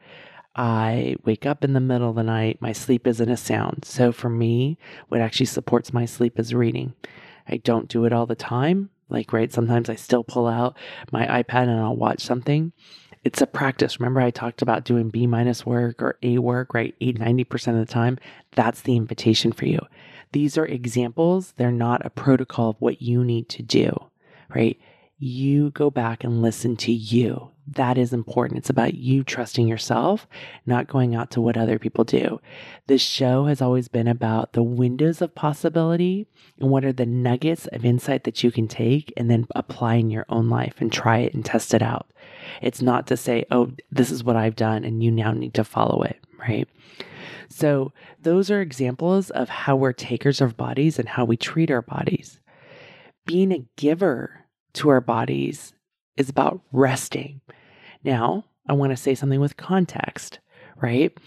I 0.56 1.16
wake 1.24 1.46
up 1.46 1.64
in 1.64 1.74
the 1.74 1.80
middle 1.80 2.10
of 2.10 2.16
the 2.18 2.24
night, 2.24 2.62
my 2.62 2.74
sleep 2.74 3.08
isn't 3.08 3.30
a 3.30 3.38
sound. 3.38 3.86
So 3.86 4.12
for 4.12 4.30
me, 4.30 4.78
what 5.08 5.22
actually 5.22 5.46
supports 5.46 5.94
my 5.94 6.06
sleep 6.06 6.38
is 6.38 6.54
reading. 6.54 6.94
I 7.48 7.58
don't 7.58 7.88
do 7.88 8.04
it 8.06 8.12
all 8.12 8.26
the 8.26 8.36
time. 8.36 8.90
Like, 9.08 9.32
right, 9.32 9.52
sometimes 9.52 9.90
I 9.90 9.96
still 9.96 10.24
pull 10.24 10.48
out 10.48 10.78
my 11.12 11.26
iPad 11.26 11.64
and 11.64 11.80
I'll 11.80 11.96
watch 11.96 12.22
something. 12.22 12.74
It's 13.24 13.42
a 13.42 13.48
practice. 13.48 14.00
Remember, 14.00 14.22
I 14.22 14.32
talked 14.32 14.62
about 14.62 14.86
doing 14.86 15.10
B 15.10 15.28
minus 15.28 15.66
work 15.66 16.02
or 16.02 16.18
A 16.24 16.38
work, 16.38 16.74
right? 16.74 16.96
80, 17.02 17.20
90% 17.20 17.80
of 17.80 17.88
the 17.88 17.92
time. 17.92 18.18
That's 18.52 18.82
the 18.82 18.96
invitation 18.96 19.52
for 19.52 19.66
you. 19.66 19.80
These 20.32 20.58
are 20.58 20.66
examples. 20.66 21.54
They're 21.58 21.72
not 21.72 22.06
a 22.06 22.10
protocol 22.10 22.72
of 22.72 22.76
what 22.80 23.02
you 23.02 23.24
need 23.24 23.50
to 23.50 23.64
do, 23.64 23.92
right? 24.54 24.80
You 25.18 25.72
go 25.72 25.90
back 25.90 26.24
and 26.24 26.42
listen 26.42 26.76
to 26.78 26.92
you 26.92 27.52
that 27.76 27.98
is 27.98 28.14
important. 28.14 28.58
It's 28.58 28.70
about 28.70 28.96
you 28.96 29.24
trusting 29.24 29.68
yourself, 29.68 30.28
not 30.66 30.88
going 30.88 31.16
out 31.16 31.30
to 31.32 31.42
what 31.42 31.58
other 31.58 31.78
people 31.78 32.04
do. 32.04 32.40
This 32.88 33.02
show 33.02 33.46
has 33.46 33.62
always 33.62 33.88
been 33.88 34.08
about 34.08 34.54
the 34.54 34.64
windows 34.64 35.22
of 35.22 35.36
possibility 35.36 36.28
and 36.60 36.70
what 36.70 36.86
are 36.86 36.94
the 36.94 37.06
nuggets 37.06 37.68
of 37.68 37.86
insight 37.86 38.24
that 38.24 38.44
you 38.44 38.52
can 38.52 38.68
take 38.68 39.14
and 39.18 39.30
then 39.30 39.48
apply 39.56 39.96
in 39.96 40.10
your 40.10 40.26
own 40.30 40.50
life 40.50 40.76
and 40.80 40.92
try 40.92 41.20
it 41.20 41.34
and 41.34 41.46
test 41.46 41.74
it 41.74 41.82
out. 41.82 42.10
It's 42.62 42.82
not 42.82 43.08
to 43.08 43.18
say, 43.18 43.46
oh, 43.52 43.72
this 43.92 44.10
is 44.10 44.24
what 44.24 44.36
I've 44.36 44.56
done 44.56 44.84
and 44.84 45.04
you 45.04 45.12
now 45.12 45.32
need 45.32 45.54
to 45.56 45.64
follow 45.64 46.02
it, 46.04 46.20
right? 46.40 46.68
So, 47.52 47.92
those 48.22 48.52
are 48.52 48.62
examples 48.62 49.32
of 49.32 49.50
how 49.50 49.76
we're 49.76 49.94
takers 49.94 50.40
of 50.40 50.56
bodies 50.56 51.00
and 51.00 51.10
how 51.10 51.26
we 51.26 51.36
treat 51.36 51.72
our 51.72 51.82
bodies. 51.82 52.40
Being 53.26 53.52
a 53.52 53.66
giver 53.76 54.46
to 54.74 54.90
our 54.90 55.02
bodies 55.02 55.74
is 56.16 56.30
about 56.30 56.62
resting. 56.72 57.42
Now, 58.04 58.46
I 58.68 58.74
want 58.74 58.92
to 58.92 58.98
say 58.98 59.16
something 59.16 59.40
with 59.40 59.58
context, 59.58 60.40
right? 60.82 61.18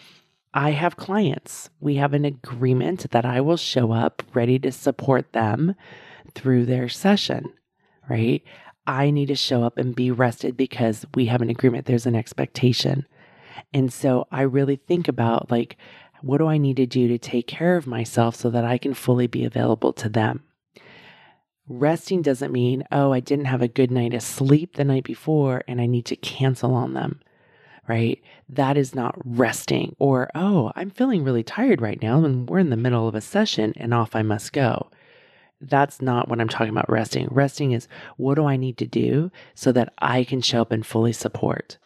I 0.54 0.70
have 0.70 0.96
clients. 0.96 1.70
We 1.80 1.96
have 1.96 2.12
an 2.12 2.24
agreement 2.24 3.10
that 3.10 3.24
I 3.24 3.40
will 3.40 3.56
show 3.56 3.92
up 3.92 4.22
ready 4.34 4.58
to 4.60 4.72
support 4.72 5.32
them 5.32 5.74
through 6.34 6.66
their 6.66 6.88
session, 6.88 7.52
right? 8.08 8.42
I 8.86 9.10
need 9.10 9.26
to 9.26 9.34
show 9.34 9.62
up 9.62 9.78
and 9.78 9.94
be 9.94 10.10
rested 10.10 10.56
because 10.56 11.06
we 11.14 11.26
have 11.26 11.40
an 11.40 11.50
agreement. 11.50 11.86
There's 11.86 12.06
an 12.06 12.16
expectation. 12.16 13.06
And 13.72 13.92
so 13.92 14.26
I 14.30 14.42
really 14.42 14.76
think 14.76 15.08
about 15.08 15.50
like, 15.50 15.76
what 16.20 16.38
do 16.38 16.46
I 16.46 16.58
need 16.58 16.76
to 16.76 16.86
do 16.86 17.08
to 17.08 17.18
take 17.18 17.46
care 17.46 17.76
of 17.76 17.86
myself 17.86 18.36
so 18.36 18.50
that 18.50 18.64
I 18.64 18.78
can 18.78 18.94
fully 18.94 19.26
be 19.26 19.44
available 19.44 19.92
to 19.94 20.08
them? 20.08 20.42
Resting 21.68 22.22
doesn't 22.22 22.52
mean, 22.52 22.84
oh, 22.90 23.12
I 23.12 23.20
didn't 23.20 23.44
have 23.46 23.62
a 23.62 23.68
good 23.68 23.90
night 23.90 24.14
of 24.14 24.22
sleep 24.22 24.74
the 24.74 24.84
night 24.84 25.04
before 25.04 25.62
and 25.68 25.80
I 25.80 25.86
need 25.86 26.06
to 26.06 26.16
cancel 26.16 26.74
on 26.74 26.94
them, 26.94 27.20
right? 27.88 28.20
That 28.48 28.76
is 28.76 28.94
not 28.94 29.14
resting. 29.24 29.94
Or, 29.98 30.28
oh, 30.34 30.72
I'm 30.74 30.90
feeling 30.90 31.22
really 31.24 31.44
tired 31.44 31.80
right 31.80 32.02
now 32.02 32.24
and 32.24 32.48
we're 32.48 32.58
in 32.58 32.70
the 32.70 32.76
middle 32.76 33.06
of 33.06 33.14
a 33.14 33.20
session 33.20 33.72
and 33.76 33.94
off 33.94 34.16
I 34.16 34.22
must 34.22 34.52
go. 34.52 34.90
That's 35.60 36.02
not 36.02 36.28
what 36.28 36.40
I'm 36.40 36.48
talking 36.48 36.72
about 36.72 36.90
resting. 36.90 37.28
Resting 37.30 37.70
is 37.70 37.86
what 38.16 38.34
do 38.34 38.44
I 38.44 38.56
need 38.56 38.76
to 38.78 38.86
do 38.86 39.30
so 39.54 39.70
that 39.70 39.92
I 39.98 40.24
can 40.24 40.40
show 40.40 40.62
up 40.62 40.72
and 40.72 40.84
fully 40.84 41.12
support, 41.12 41.78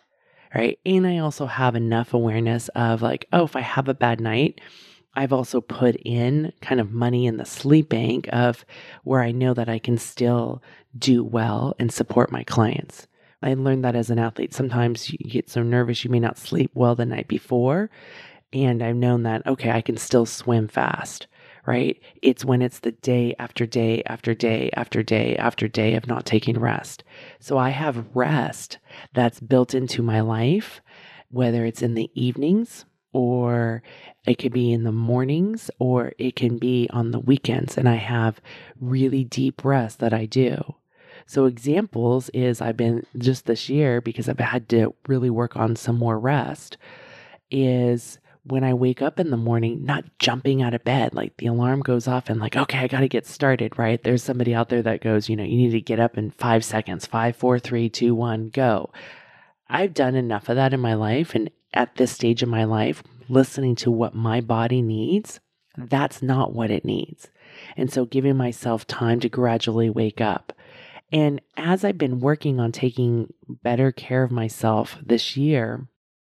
right? 0.54 0.78
And 0.86 1.06
I 1.06 1.18
also 1.18 1.44
have 1.44 1.76
enough 1.76 2.14
awareness 2.14 2.68
of 2.68 3.02
like, 3.02 3.28
oh, 3.34 3.44
if 3.44 3.54
I 3.54 3.60
have 3.60 3.88
a 3.88 3.94
bad 3.94 4.22
night, 4.22 4.62
I've 5.16 5.32
also 5.32 5.62
put 5.62 5.96
in 6.04 6.52
kind 6.60 6.78
of 6.78 6.92
money 6.92 7.26
in 7.26 7.38
the 7.38 7.46
sleep 7.46 7.88
bank 7.88 8.28
of 8.32 8.66
where 9.02 9.22
I 9.22 9.32
know 9.32 9.54
that 9.54 9.68
I 9.68 9.78
can 9.78 9.96
still 9.96 10.62
do 10.96 11.24
well 11.24 11.74
and 11.78 11.90
support 11.90 12.30
my 12.30 12.44
clients. 12.44 13.08
I 13.42 13.54
learned 13.54 13.84
that 13.84 13.96
as 13.96 14.10
an 14.10 14.18
athlete. 14.18 14.52
Sometimes 14.52 15.10
you 15.10 15.18
get 15.18 15.48
so 15.48 15.62
nervous 15.62 16.04
you 16.04 16.10
may 16.10 16.20
not 16.20 16.38
sleep 16.38 16.70
well 16.74 16.94
the 16.94 17.06
night 17.06 17.28
before. 17.28 17.90
And 18.52 18.82
I've 18.82 18.96
known 18.96 19.22
that, 19.22 19.46
okay, 19.46 19.70
I 19.70 19.80
can 19.80 19.96
still 19.96 20.26
swim 20.26 20.68
fast, 20.68 21.26
right? 21.66 21.98
It's 22.22 22.44
when 22.44 22.60
it's 22.60 22.80
the 22.80 22.92
day 22.92 23.34
after 23.38 23.66
day 23.66 24.02
after 24.06 24.34
day 24.34 24.70
after 24.74 25.02
day 25.02 25.36
after 25.36 25.66
day 25.66 25.94
of 25.94 26.06
not 26.06 26.26
taking 26.26 26.60
rest. 26.60 27.04
So 27.40 27.56
I 27.56 27.70
have 27.70 28.06
rest 28.14 28.78
that's 29.14 29.40
built 29.40 29.74
into 29.74 30.02
my 30.02 30.20
life, 30.20 30.80
whether 31.30 31.64
it's 31.64 31.82
in 31.82 31.94
the 31.94 32.10
evenings 32.14 32.84
or 33.16 33.82
it 34.26 34.34
could 34.34 34.52
be 34.52 34.70
in 34.70 34.84
the 34.84 34.92
mornings 34.92 35.70
or 35.78 36.12
it 36.18 36.36
can 36.36 36.58
be 36.58 36.86
on 36.92 37.12
the 37.12 37.18
weekends. 37.18 37.78
And 37.78 37.88
I 37.88 37.94
have 37.94 38.42
really 38.78 39.24
deep 39.24 39.64
rest 39.64 40.00
that 40.00 40.12
I 40.12 40.26
do. 40.26 40.74
So, 41.24 41.46
examples 41.46 42.28
is 42.34 42.60
I've 42.60 42.76
been 42.76 43.06
just 43.16 43.46
this 43.46 43.70
year 43.70 44.02
because 44.02 44.28
I've 44.28 44.38
had 44.38 44.68
to 44.68 44.94
really 45.08 45.30
work 45.30 45.56
on 45.56 45.76
some 45.76 45.98
more 45.98 46.18
rest. 46.18 46.76
Is 47.50 48.18
when 48.42 48.62
I 48.62 48.74
wake 48.74 49.00
up 49.00 49.18
in 49.18 49.30
the 49.30 49.38
morning, 49.38 49.86
not 49.86 50.04
jumping 50.18 50.60
out 50.60 50.74
of 50.74 50.84
bed, 50.84 51.14
like 51.14 51.38
the 51.38 51.46
alarm 51.46 51.80
goes 51.80 52.06
off 52.06 52.28
and, 52.28 52.38
like, 52.38 52.54
okay, 52.54 52.80
I 52.80 52.86
got 52.86 53.00
to 53.00 53.08
get 53.08 53.26
started, 53.26 53.78
right? 53.78 54.00
There's 54.02 54.22
somebody 54.22 54.54
out 54.54 54.68
there 54.68 54.82
that 54.82 55.00
goes, 55.00 55.30
you 55.30 55.36
know, 55.36 55.42
you 55.42 55.56
need 55.56 55.70
to 55.70 55.80
get 55.80 55.98
up 55.98 56.18
in 56.18 56.32
five 56.32 56.64
seconds, 56.64 57.06
five, 57.06 57.34
four, 57.34 57.58
three, 57.58 57.88
two, 57.88 58.14
one, 58.14 58.50
go. 58.50 58.92
I've 59.68 59.94
done 59.94 60.14
enough 60.14 60.48
of 60.50 60.56
that 60.56 60.74
in 60.74 60.80
my 60.80 60.94
life. 60.94 61.34
And 61.34 61.50
at 61.76 61.94
this 61.96 62.10
stage 62.10 62.42
of 62.42 62.48
my 62.48 62.64
life, 62.64 63.02
listening 63.28 63.76
to 63.76 63.90
what 63.90 64.14
my 64.14 64.40
body 64.40 64.80
needs, 64.82 65.40
that's 65.76 66.22
not 66.22 66.54
what 66.54 66.70
it 66.70 66.84
needs. 66.84 67.28
And 67.76 67.92
so 67.92 68.06
giving 68.06 68.36
myself 68.36 68.86
time 68.86 69.20
to 69.20 69.28
gradually 69.28 69.90
wake 69.90 70.20
up. 70.20 70.52
And 71.12 71.40
as 71.56 71.84
I've 71.84 71.98
been 71.98 72.18
working 72.18 72.58
on 72.58 72.72
taking 72.72 73.32
better 73.62 73.92
care 73.92 74.24
of 74.24 74.32
myself 74.32 74.96
this 75.04 75.36
year 75.36 75.86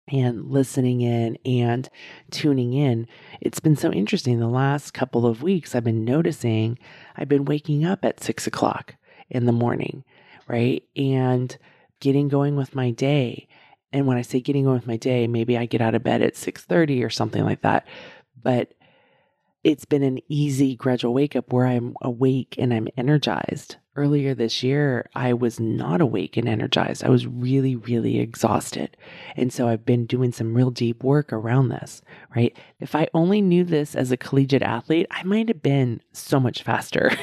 and 0.08 0.50
listening 0.50 1.00
in 1.00 1.38
and 1.46 1.88
tuning 2.30 2.74
in, 2.74 3.06
it's 3.40 3.60
been 3.60 3.76
so 3.76 3.92
interesting. 3.92 4.38
The 4.38 4.48
last 4.48 4.92
couple 4.92 5.26
of 5.26 5.42
weeks, 5.42 5.74
I've 5.74 5.84
been 5.84 6.04
noticing 6.04 6.78
I've 7.16 7.28
been 7.28 7.44
waking 7.44 7.84
up 7.84 8.04
at 8.04 8.22
six 8.22 8.46
o'clock 8.46 8.96
in 9.30 9.46
the 9.46 9.52
morning, 9.52 10.04
right? 10.48 10.82
And 10.96 11.56
getting 12.00 12.28
going 12.28 12.56
with 12.56 12.74
my 12.74 12.90
day 12.90 13.45
And 13.92 14.06
when 14.06 14.16
I 14.16 14.22
say 14.22 14.40
getting 14.40 14.66
on 14.66 14.74
with 14.74 14.86
my 14.86 14.96
day, 14.96 15.26
maybe 15.26 15.56
I 15.56 15.66
get 15.66 15.80
out 15.80 15.94
of 15.94 16.02
bed 16.02 16.22
at 16.22 16.34
6:30 16.36 17.04
or 17.04 17.10
something 17.10 17.44
like 17.44 17.62
that. 17.62 17.86
But 18.42 18.74
it's 19.66 19.84
been 19.84 20.04
an 20.04 20.20
easy 20.28 20.76
gradual 20.76 21.12
wake 21.12 21.34
up 21.34 21.52
where 21.52 21.66
I'm 21.66 21.96
awake 22.00 22.54
and 22.56 22.72
I'm 22.72 22.86
energized. 22.96 23.76
Earlier 23.96 24.32
this 24.32 24.62
year, 24.62 25.08
I 25.12 25.32
was 25.32 25.58
not 25.58 26.00
awake 26.00 26.36
and 26.36 26.48
energized. 26.48 27.02
I 27.02 27.08
was 27.08 27.26
really, 27.26 27.74
really 27.74 28.20
exhausted. 28.20 28.96
And 29.34 29.52
so 29.52 29.66
I've 29.66 29.84
been 29.84 30.06
doing 30.06 30.30
some 30.30 30.54
real 30.54 30.70
deep 30.70 31.02
work 31.02 31.32
around 31.32 31.70
this, 31.70 32.00
right? 32.36 32.56
If 32.78 32.94
I 32.94 33.08
only 33.12 33.40
knew 33.40 33.64
this 33.64 33.96
as 33.96 34.12
a 34.12 34.16
collegiate 34.16 34.62
athlete, 34.62 35.08
I 35.10 35.24
might 35.24 35.48
have 35.48 35.62
been 35.62 36.00
so 36.12 36.38
much 36.38 36.62
faster. 36.62 37.10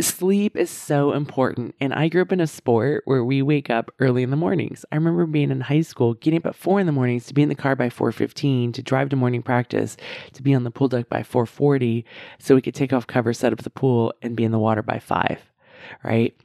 Sleep 0.00 0.56
is 0.56 0.70
so 0.70 1.12
important. 1.12 1.74
And 1.80 1.92
I 1.92 2.08
grew 2.08 2.22
up 2.22 2.30
in 2.30 2.40
a 2.40 2.46
sport 2.46 3.02
where 3.04 3.24
we 3.24 3.42
wake 3.42 3.68
up 3.68 3.90
early 3.98 4.22
in 4.22 4.30
the 4.30 4.36
mornings. 4.36 4.84
I 4.92 4.94
remember 4.94 5.26
being 5.26 5.50
in 5.50 5.62
high 5.62 5.80
school, 5.80 6.14
getting 6.14 6.38
up 6.38 6.46
at 6.46 6.54
four 6.54 6.78
in 6.78 6.86
the 6.86 6.92
mornings 6.92 7.26
to 7.26 7.34
be 7.34 7.42
in 7.42 7.48
the 7.48 7.56
car 7.56 7.74
by 7.74 7.88
4.15, 7.88 8.72
to 8.74 8.82
drive 8.82 9.08
to 9.08 9.16
morning 9.16 9.42
practice, 9.42 9.96
to 10.34 10.42
be 10.42 10.54
on 10.54 10.62
the 10.62 10.70
pool 10.70 10.86
deck 10.86 11.08
by 11.08 11.22
4.40 11.22 12.04
so 12.38 12.54
we 12.54 12.62
could 12.62 12.74
take 12.74 12.92
off 12.92 13.08
cover, 13.08 13.32
set 13.32 13.52
up 13.52 13.62
the 13.62 13.70
pool, 13.70 14.14
and 14.22 14.36
be 14.36 14.44
in 14.44 14.52
the 14.52 14.58
water 14.58 14.82
by 14.82 15.00
five, 15.00 15.40
right? 16.04 16.36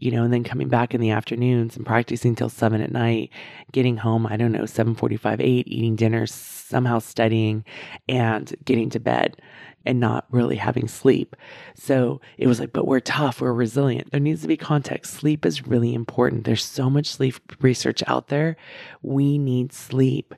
You 0.00 0.10
know, 0.10 0.24
and 0.24 0.32
then 0.32 0.42
coming 0.42 0.68
back 0.68 0.94
in 0.94 1.00
the 1.00 1.10
afternoons 1.10 1.76
and 1.76 1.84
practicing 1.84 2.34
till 2.34 2.48
seven 2.48 2.80
at 2.80 2.90
night, 2.90 3.30
getting 3.70 3.98
home, 3.98 4.26
I 4.26 4.36
don't 4.36 4.50
know, 4.50 4.66
745, 4.66 5.40
8, 5.40 5.68
eating 5.68 5.94
dinner, 5.94 6.26
somehow 6.26 6.98
studying 6.98 7.64
and 8.08 8.52
getting 8.64 8.88
to 8.90 8.98
bed 8.98 9.36
and 9.84 10.00
not 10.00 10.26
really 10.30 10.56
having 10.56 10.88
sleep. 10.88 11.36
So 11.74 12.20
it 12.38 12.46
was 12.46 12.60
like, 12.60 12.72
but 12.72 12.86
we're 12.86 13.00
tough, 13.00 13.40
we're 13.40 13.52
resilient. 13.52 14.10
There 14.10 14.20
needs 14.20 14.42
to 14.42 14.48
be 14.48 14.56
context. 14.56 15.14
Sleep 15.14 15.44
is 15.44 15.66
really 15.66 15.94
important. 15.94 16.44
There's 16.44 16.64
so 16.64 16.88
much 16.88 17.06
sleep 17.06 17.36
research 17.60 18.02
out 18.06 18.28
there. 18.28 18.56
We 19.02 19.36
need 19.36 19.72
sleep. 19.72 20.34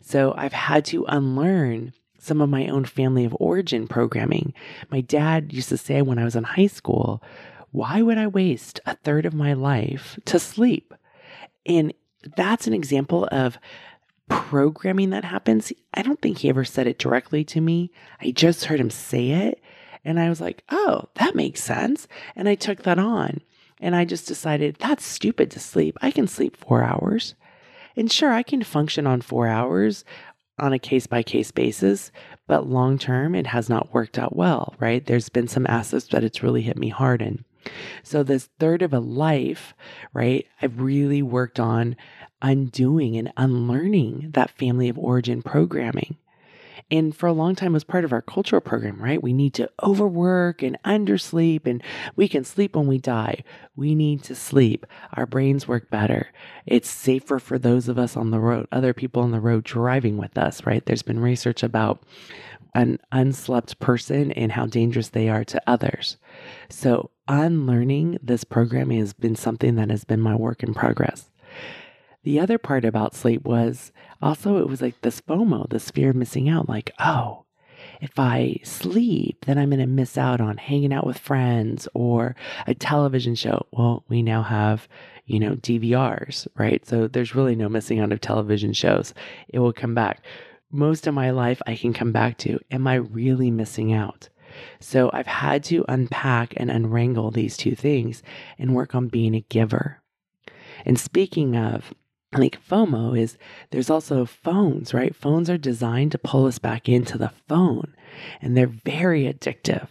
So 0.00 0.34
I've 0.36 0.52
had 0.52 0.84
to 0.86 1.04
unlearn 1.06 1.92
some 2.18 2.40
of 2.40 2.50
my 2.50 2.68
own 2.68 2.84
family 2.84 3.24
of 3.24 3.36
origin 3.40 3.88
programming. 3.88 4.54
My 4.90 5.00
dad 5.00 5.52
used 5.52 5.70
to 5.70 5.76
say 5.76 6.02
when 6.02 6.18
I 6.18 6.24
was 6.24 6.36
in 6.36 6.44
high 6.44 6.66
school, 6.66 7.22
why 7.72 8.02
would 8.02 8.18
I 8.18 8.26
waste 8.26 8.80
a 8.86 8.96
third 8.96 9.26
of 9.26 9.34
my 9.34 9.52
life 9.52 10.18
to 10.26 10.38
sleep? 10.38 10.94
And 11.66 11.94
that's 12.36 12.66
an 12.66 12.74
example 12.74 13.28
of 13.30 13.58
programming 14.28 15.10
that 15.10 15.24
happens. 15.24 15.72
I 15.94 16.02
don't 16.02 16.20
think 16.20 16.38
he 16.38 16.48
ever 16.48 16.64
said 16.64 16.86
it 16.86 16.98
directly 16.98 17.44
to 17.44 17.60
me. 17.60 17.90
I 18.20 18.30
just 18.30 18.64
heard 18.64 18.80
him 18.80 18.90
say 18.90 19.30
it. 19.30 19.60
And 20.04 20.18
I 20.18 20.28
was 20.28 20.40
like, 20.40 20.64
oh, 20.70 21.08
that 21.16 21.34
makes 21.34 21.62
sense. 21.62 22.08
And 22.34 22.48
I 22.48 22.54
took 22.54 22.82
that 22.84 22.98
on. 22.98 23.40
And 23.80 23.94
I 23.96 24.04
just 24.04 24.26
decided 24.26 24.76
that's 24.76 25.04
stupid 25.04 25.50
to 25.52 25.60
sleep. 25.60 25.96
I 26.00 26.10
can 26.10 26.26
sleep 26.26 26.56
four 26.56 26.82
hours. 26.82 27.34
And 27.96 28.10
sure, 28.10 28.32
I 28.32 28.42
can 28.42 28.62
function 28.62 29.06
on 29.06 29.20
four 29.20 29.46
hours 29.46 30.04
on 30.58 30.72
a 30.72 30.78
case 30.78 31.06
by 31.06 31.22
case 31.22 31.50
basis, 31.50 32.12
but 32.46 32.68
long 32.68 32.98
term, 32.98 33.34
it 33.34 33.46
has 33.48 33.68
not 33.68 33.92
worked 33.94 34.18
out 34.18 34.36
well, 34.36 34.74
right? 34.78 35.04
There's 35.04 35.28
been 35.28 35.48
some 35.48 35.66
aspects 35.66 36.08
that 36.08 36.22
it's 36.22 36.42
really 36.42 36.62
hit 36.62 36.76
me 36.76 36.90
hard 36.90 37.22
in. 37.22 37.44
So, 38.02 38.22
this 38.22 38.48
third 38.58 38.82
of 38.82 38.92
a 38.92 39.00
life, 39.00 39.74
right? 40.12 40.46
I've 40.62 40.80
really 40.80 41.22
worked 41.22 41.60
on 41.60 41.96
undoing 42.42 43.16
and 43.16 43.32
unlearning 43.36 44.30
that 44.32 44.50
family 44.50 44.88
of 44.88 44.98
origin 44.98 45.42
programming. 45.42 46.16
And 46.90 47.14
for 47.14 47.28
a 47.28 47.32
long 47.32 47.54
time 47.54 47.72
was 47.72 47.84
part 47.84 48.04
of 48.04 48.12
our 48.12 48.22
cultural 48.22 48.60
program, 48.60 49.00
right? 49.00 49.22
We 49.22 49.32
need 49.32 49.54
to 49.54 49.70
overwork 49.82 50.62
and 50.62 50.76
undersleep 50.84 51.66
and 51.66 51.82
we 52.16 52.26
can 52.26 52.44
sleep 52.44 52.74
when 52.74 52.88
we 52.88 52.98
die. 52.98 53.44
We 53.76 53.94
need 53.94 54.24
to 54.24 54.34
sleep. 54.34 54.86
Our 55.14 55.26
brains 55.26 55.68
work 55.68 55.88
better. 55.90 56.28
It's 56.66 56.90
safer 56.90 57.38
for 57.38 57.58
those 57.58 57.88
of 57.88 57.98
us 57.98 58.16
on 58.16 58.30
the 58.30 58.40
road, 58.40 58.66
other 58.72 58.92
people 58.92 59.22
on 59.22 59.30
the 59.30 59.40
road 59.40 59.64
driving 59.64 60.16
with 60.16 60.36
us, 60.36 60.66
right? 60.66 60.84
There's 60.84 61.02
been 61.02 61.20
research 61.20 61.62
about 61.62 62.02
an 62.74 62.98
unslept 63.12 63.78
person 63.78 64.32
and 64.32 64.52
how 64.52 64.66
dangerous 64.66 65.08
they 65.08 65.28
are 65.28 65.44
to 65.44 65.62
others. 65.66 66.16
So, 66.68 67.10
unlearning 67.30 68.18
this 68.20 68.42
programming 68.42 68.98
has 68.98 69.12
been 69.12 69.36
something 69.36 69.76
that 69.76 69.88
has 69.88 70.04
been 70.04 70.20
my 70.20 70.34
work 70.34 70.62
in 70.62 70.74
progress. 70.74 71.30
The 72.24 72.40
other 72.40 72.58
part 72.58 72.84
about 72.84 73.14
sleep 73.14 73.44
was 73.44 73.92
also 74.20 74.58
it 74.58 74.68
was 74.68 74.82
like 74.82 75.00
this 75.00 75.20
FOMO, 75.22 75.70
this 75.70 75.90
fear 75.90 76.10
of 76.10 76.16
missing 76.16 76.48
out. 76.48 76.68
Like, 76.68 76.90
oh, 76.98 77.44
if 78.00 78.18
I 78.18 78.58
sleep, 78.64 79.46
then 79.46 79.58
I'm 79.58 79.70
going 79.70 79.80
to 79.80 79.86
miss 79.86 80.18
out 80.18 80.40
on 80.40 80.56
hanging 80.56 80.92
out 80.92 81.06
with 81.06 81.18
friends 81.18 81.88
or 81.94 82.34
a 82.66 82.74
television 82.74 83.36
show. 83.36 83.66
Well, 83.70 84.04
we 84.08 84.22
now 84.22 84.42
have, 84.42 84.88
you 85.24 85.38
know, 85.38 85.54
DVRs, 85.54 86.48
right? 86.56 86.84
So 86.86 87.06
there's 87.06 87.34
really 87.34 87.54
no 87.54 87.68
missing 87.68 88.00
out 88.00 88.12
of 88.12 88.20
television 88.20 88.72
shows. 88.72 89.14
It 89.48 89.60
will 89.60 89.72
come 89.72 89.94
back. 89.94 90.22
Most 90.72 91.06
of 91.06 91.14
my 91.14 91.30
life, 91.30 91.62
I 91.66 91.76
can 91.76 91.92
come 91.92 92.12
back 92.12 92.38
to, 92.38 92.58
am 92.70 92.86
I 92.86 92.96
really 92.96 93.50
missing 93.50 93.92
out? 93.92 94.28
So 94.78 95.10
I've 95.12 95.26
had 95.26 95.64
to 95.64 95.84
unpack 95.88 96.54
and 96.56 96.70
unwrangle 96.70 97.30
these 97.30 97.56
two 97.56 97.74
things 97.74 98.22
and 98.58 98.74
work 98.74 98.94
on 98.94 99.08
being 99.08 99.34
a 99.34 99.40
giver. 99.42 100.02
And 100.84 100.98
speaking 100.98 101.56
of 101.56 101.92
like 102.32 102.62
FOMO 102.62 103.18
is 103.18 103.36
there's 103.70 103.90
also 103.90 104.24
phones, 104.24 104.94
right? 104.94 105.14
Phones 105.14 105.50
are 105.50 105.58
designed 105.58 106.12
to 106.12 106.18
pull 106.18 106.46
us 106.46 106.58
back 106.58 106.88
into 106.88 107.18
the 107.18 107.32
phone 107.48 107.94
and 108.40 108.56
they're 108.56 108.66
very 108.66 109.24
addictive. 109.24 109.88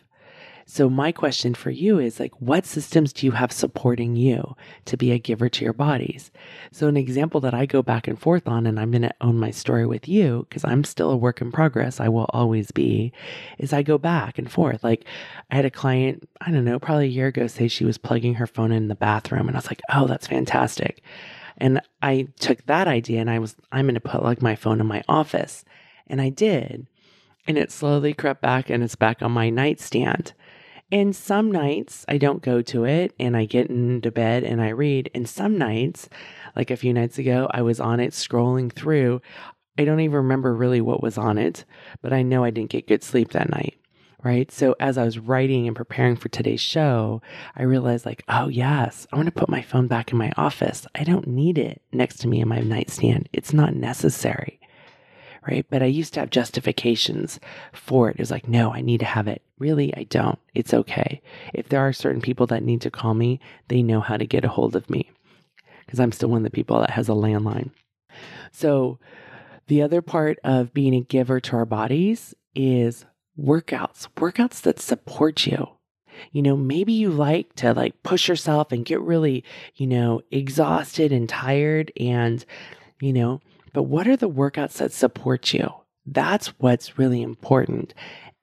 So 0.72 0.88
my 0.88 1.12
question 1.12 1.56
for 1.56 1.72
you 1.72 1.98
is 1.98 2.20
like 2.20 2.40
what 2.40 2.64
systems 2.64 3.12
do 3.12 3.26
you 3.26 3.32
have 3.32 3.52
supporting 3.52 4.16
you 4.16 4.56
to 4.86 4.98
be 4.98 5.12
a 5.12 5.18
giver 5.18 5.50
to 5.50 5.64
your 5.64 5.74
bodies? 5.74 6.30
So 6.72 6.88
an 6.88 6.96
example 6.96 7.42
that 7.42 7.56
I 7.56 7.66
go 7.66 7.82
back 7.82 8.08
and 8.08 8.22
forth 8.22 8.48
on 8.48 8.68
and 8.68 8.80
I'm 8.80 8.92
going 8.92 9.02
to 9.02 9.14
own 9.20 9.40
my 9.40 9.50
story 9.50 9.88
with 9.88 10.08
you 10.08 10.46
because 10.48 10.64
I'm 10.64 10.84
still 10.84 11.10
a 11.10 11.18
work 11.18 11.42
in 11.42 11.52
progress, 11.52 12.00
I 12.00 12.08
will 12.08 12.28
always 12.30 12.70
be, 12.70 13.12
is 13.58 13.74
I 13.74 13.82
go 13.82 13.98
back 13.98 14.38
and 14.38 14.50
forth. 14.50 14.84
Like 14.84 15.06
I 15.50 15.56
had 15.56 15.66
a 15.66 15.72
client, 15.72 16.30
I 16.40 16.52
don't 16.52 16.66
know, 16.66 16.78
probably 16.78 17.06
a 17.06 17.10
year 17.10 17.28
ago 17.28 17.48
say 17.48 17.68
she 17.68 17.84
was 17.84 17.98
plugging 17.98 18.36
her 18.36 18.46
phone 18.46 18.72
in 18.72 18.90
the 18.90 18.96
bathroom 18.96 19.48
and 19.48 19.58
I 19.58 19.58
was 19.58 19.72
like, 19.72 19.82
"Oh, 19.92 20.06
that's 20.06 20.28
fantastic." 20.28 21.02
And 21.58 21.82
I 22.04 22.28
took 22.40 22.64
that 22.68 22.88
idea 22.88 23.22
and 23.22 23.32
I 23.32 23.40
was, 23.40 23.56
I'm 23.72 23.86
going 23.86 23.96
to 23.96 24.02
put 24.02 24.22
like 24.22 24.44
my 24.44 24.56
phone 24.56 24.80
in 24.80 24.86
my 24.86 25.02
office. 25.10 25.66
And 26.06 26.22
I 26.22 26.30
did. 26.30 26.86
And 27.48 27.58
it 27.58 27.72
slowly 27.72 28.14
crept 28.14 28.42
back 28.44 28.70
and 28.70 28.84
it's 28.84 28.96
back 28.96 29.24
on 29.24 29.32
my 29.32 29.50
nightstand. 29.50 30.34
And 30.92 31.16
some 31.16 31.52
nights 31.52 32.04
I 32.08 32.18
don't 32.18 32.42
go 32.42 32.62
to 32.64 32.86
it 32.86 33.14
and 33.20 33.38
I 33.38 33.46
get 33.46 33.70
into 33.70 34.12
bed 34.12 34.44
and 34.44 34.62
I 34.62 34.70
read. 34.70 35.12
And 35.14 35.30
some 35.30 35.58
nights, 35.58 36.10
like 36.56 36.72
a 36.72 36.78
few 36.78 36.94
nights 36.94 37.18
ago, 37.18 37.48
I 37.52 37.62
was 37.62 37.80
on 37.80 38.00
it 38.00 38.12
scrolling 38.12 38.72
through. 38.72 39.22
I 39.78 39.86
don't 39.86 40.00
even 40.00 40.18
remember 40.18 40.54
really 40.54 40.82
what 40.82 41.04
was 41.04 41.18
on 41.18 41.38
it, 41.38 41.64
but 42.02 42.12
I 42.12 42.24
know 42.24 42.44
I 42.44 42.50
didn't 42.50 42.72
get 42.72 42.88
good 42.88 43.04
sleep 43.04 43.32
that 43.32 43.50
night 43.50 43.80
right? 44.24 44.52
So 44.52 44.76
as 44.80 44.98
I 44.98 45.06
was 45.06 45.20
writing 45.20 45.68
and 45.68 45.76
preparing 45.76 46.16
for 46.16 46.30
today's 46.30 46.62
show, 46.62 47.22
I 47.56 47.64
realized 47.64 48.06
like, 48.06 48.24
oh 48.28 48.48
yes, 48.48 49.08
I 49.12 49.16
want 49.16 49.28
to 49.28 49.32
put 49.32 49.50
my 49.50 49.62
phone 49.62 49.88
back 49.88 50.12
in 50.12 50.18
my 50.18 50.32
office. 50.38 50.86
I 50.96 51.04
don't 51.04 51.28
need 51.28 51.58
it 51.58 51.82
next 51.92 52.18
to 52.18 52.28
me 52.28 52.42
in 52.42 52.48
my 52.48 52.60
nightstand. 52.60 53.30
It's 53.34 53.54
not 53.54 53.76
necessary. 53.76 54.59
Right. 55.48 55.66
But 55.70 55.82
I 55.82 55.88
used 55.88 56.14
to 56.16 56.20
have 56.20 56.30
justifications 56.30 57.40
for 57.72 58.10
it. 58.10 58.16
It 58.16 58.20
was 58.20 58.32
like, 58.32 58.48
no, 58.48 58.74
I 58.74 58.82
need 58.82 59.00
to 59.00 59.06
have 59.06 59.28
it. 59.28 59.42
Really, 59.58 59.96
I 59.96 60.04
don't. 60.04 60.38
It's 60.54 60.74
okay. 60.74 61.22
If 61.54 61.70
there 61.70 61.80
are 61.80 61.94
certain 61.94 62.22
people 62.22 62.46
that 62.48 62.64
need 62.64 62.82
to 62.82 62.92
call 62.92 63.14
me, 63.14 63.40
they 63.70 63.82
know 63.82 64.02
how 64.02 64.18
to 64.18 64.26
get 64.26 64.46
a 64.46 64.50
hold 64.50 64.76
of 64.76 64.90
me 64.90 65.10
because 65.86 66.00
I'm 66.00 66.12
still 66.12 66.30
one 66.30 66.40
of 66.40 66.44
the 66.44 66.50
people 66.52 66.80
that 66.82 66.92
has 66.92 67.10
a 67.10 67.14
landline. 67.14 67.72
So, 68.52 69.00
the 69.68 69.82
other 69.82 70.02
part 70.02 70.40
of 70.44 70.74
being 70.74 70.94
a 70.94 71.02
giver 71.02 71.40
to 71.40 71.56
our 71.56 71.66
bodies 71.66 72.36
is 72.54 73.06
workouts, 73.40 74.08
workouts 74.16 74.62
that 74.62 74.80
support 74.80 75.48
you. 75.48 75.68
You 76.32 76.42
know, 76.42 76.58
maybe 76.58 76.94
you 76.94 77.10
like 77.10 77.56
to 77.56 77.74
like 77.74 78.04
push 78.04 78.28
yourself 78.28 78.72
and 78.72 78.86
get 78.86 79.02
really, 79.02 79.44
you 79.76 79.88
know, 79.88 80.22
exhausted 80.32 81.12
and 81.12 81.30
tired 81.30 81.92
and, 82.00 82.44
you 83.00 83.14
know, 83.14 83.42
but 83.74 83.84
what 83.84 84.08
are 84.08 84.18
the 84.18 84.30
workouts 84.30 84.74
that 84.74 84.92
support 84.92 85.54
you? 85.54 85.72
That's 86.06 86.48
what's 86.60 86.98
really 86.98 87.22
important. 87.22 87.94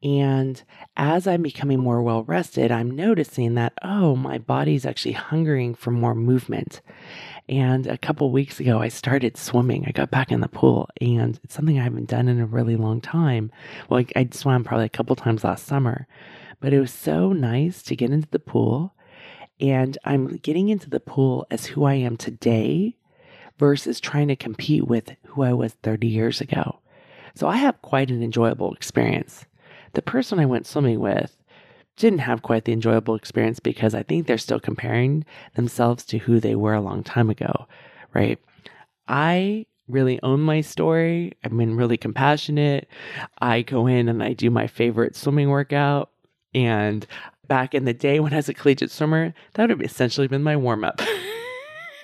And 0.02 0.62
as 0.96 1.26
I'm 1.26 1.42
becoming 1.42 1.80
more 1.80 2.02
well 2.02 2.22
rested, 2.24 2.70
I'm 2.70 2.90
noticing 2.90 3.54
that, 3.54 3.72
oh, 3.82 4.14
my 4.14 4.38
body's 4.38 4.86
actually 4.86 5.12
hungering 5.12 5.74
for 5.74 5.90
more 5.90 6.14
movement. 6.14 6.80
And 7.48 7.86
a 7.86 7.98
couple 7.98 8.30
weeks 8.30 8.60
ago, 8.60 8.80
I 8.80 8.88
started 8.88 9.36
swimming. 9.36 9.84
I 9.86 9.92
got 9.92 10.10
back 10.10 10.30
in 10.30 10.40
the 10.40 10.48
pool, 10.48 10.88
and 11.00 11.40
it's 11.42 11.54
something 11.54 11.78
I 11.78 11.84
haven't 11.84 12.10
done 12.10 12.28
in 12.28 12.40
a 12.40 12.46
really 12.46 12.76
long 12.76 13.00
time. 13.00 13.50
Well, 13.88 14.00
I, 14.00 14.20
I 14.20 14.28
swam 14.32 14.64
probably 14.64 14.86
a 14.86 14.90
couple 14.90 15.16
times 15.16 15.44
last 15.44 15.66
summer, 15.66 16.06
but 16.60 16.72
it 16.72 16.80
was 16.80 16.92
so 16.92 17.32
nice 17.32 17.82
to 17.84 17.96
get 17.96 18.10
into 18.10 18.28
the 18.30 18.38
pool. 18.38 18.94
And 19.60 19.96
I'm 20.04 20.36
getting 20.36 20.68
into 20.68 20.90
the 20.90 21.00
pool 21.00 21.46
as 21.50 21.66
who 21.66 21.84
I 21.84 21.94
am 21.94 22.16
today 22.16 22.96
versus 23.58 24.00
trying 24.00 24.28
to 24.28 24.36
compete 24.36 24.86
with 24.86 25.16
who 25.26 25.42
I 25.42 25.52
was 25.52 25.72
30 25.82 26.06
years 26.06 26.40
ago. 26.40 26.78
So 27.34 27.46
I 27.46 27.56
have 27.56 27.82
quite 27.82 28.10
an 28.10 28.22
enjoyable 28.22 28.72
experience. 28.74 29.44
The 29.92 30.02
person 30.02 30.38
I 30.38 30.46
went 30.46 30.66
swimming 30.66 31.00
with 31.00 31.36
didn't 31.96 32.20
have 32.20 32.42
quite 32.42 32.64
the 32.64 32.72
enjoyable 32.72 33.14
experience 33.14 33.60
because 33.60 33.94
I 33.94 34.02
think 34.02 34.26
they're 34.26 34.38
still 34.38 34.60
comparing 34.60 35.24
themselves 35.54 36.04
to 36.06 36.18
who 36.18 36.40
they 36.40 36.54
were 36.54 36.74
a 36.74 36.80
long 36.80 37.02
time 37.02 37.30
ago, 37.30 37.66
right? 38.14 38.38
I 39.08 39.66
really 39.88 40.20
own 40.22 40.40
my 40.40 40.60
story. 40.60 41.32
I've 41.44 41.56
been 41.56 41.76
really 41.76 41.96
compassionate. 41.96 42.88
I 43.40 43.62
go 43.62 43.86
in 43.86 44.08
and 44.08 44.22
I 44.22 44.32
do 44.32 44.50
my 44.50 44.66
favorite 44.66 45.16
swimming 45.16 45.48
workout. 45.48 46.10
And 46.54 47.06
back 47.48 47.74
in 47.74 47.84
the 47.84 47.94
day 47.94 48.20
when 48.20 48.32
I 48.32 48.36
was 48.36 48.48
a 48.48 48.54
collegiate 48.54 48.90
swimmer, 48.90 49.32
that 49.54 49.62
would 49.62 49.70
have 49.70 49.82
essentially 49.82 50.28
been 50.28 50.42
my 50.42 50.56
warm 50.56 50.84
up. 50.84 51.00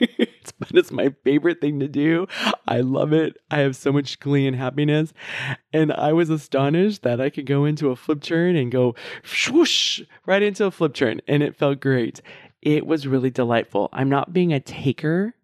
but 0.59 0.71
it's 0.75 0.91
my 0.91 1.15
favorite 1.25 1.61
thing 1.61 1.81
to 1.81 1.89
do. 1.89 2.27
I 2.67 2.81
love 2.81 3.13
it. 3.13 3.37
I 3.51 3.59
have 3.59 3.77
so 3.77 3.93
much 3.93 4.21
glee 4.21 4.47
and 4.47 4.57
happiness. 4.57 5.13
And 5.73 5.93
I 5.93 6.13
was 6.13 6.31
astonished 6.31 7.03
that 7.03 7.21
I 7.21 7.31
could 7.31 7.47
go 7.47 7.65
into 7.65 7.91
a 7.91 7.97
flip 7.97 8.23
turn 8.23 8.57
and 8.57 8.71
go 8.71 8.95
swoosh 9.25 10.03
right 10.27 10.43
into 10.43 10.67
a 10.67 10.71
flip 10.71 10.95
turn. 10.95 11.21
And 11.29 11.43
it 11.43 11.57
felt 11.57 11.81
great. 11.81 12.21
It 12.61 12.87
was 12.87 13.07
really 13.07 13.31
delightful. 13.31 13.89
I'm 13.93 14.09
not 14.09 14.33
being 14.33 14.53
a 14.53 14.61
taker 14.61 15.35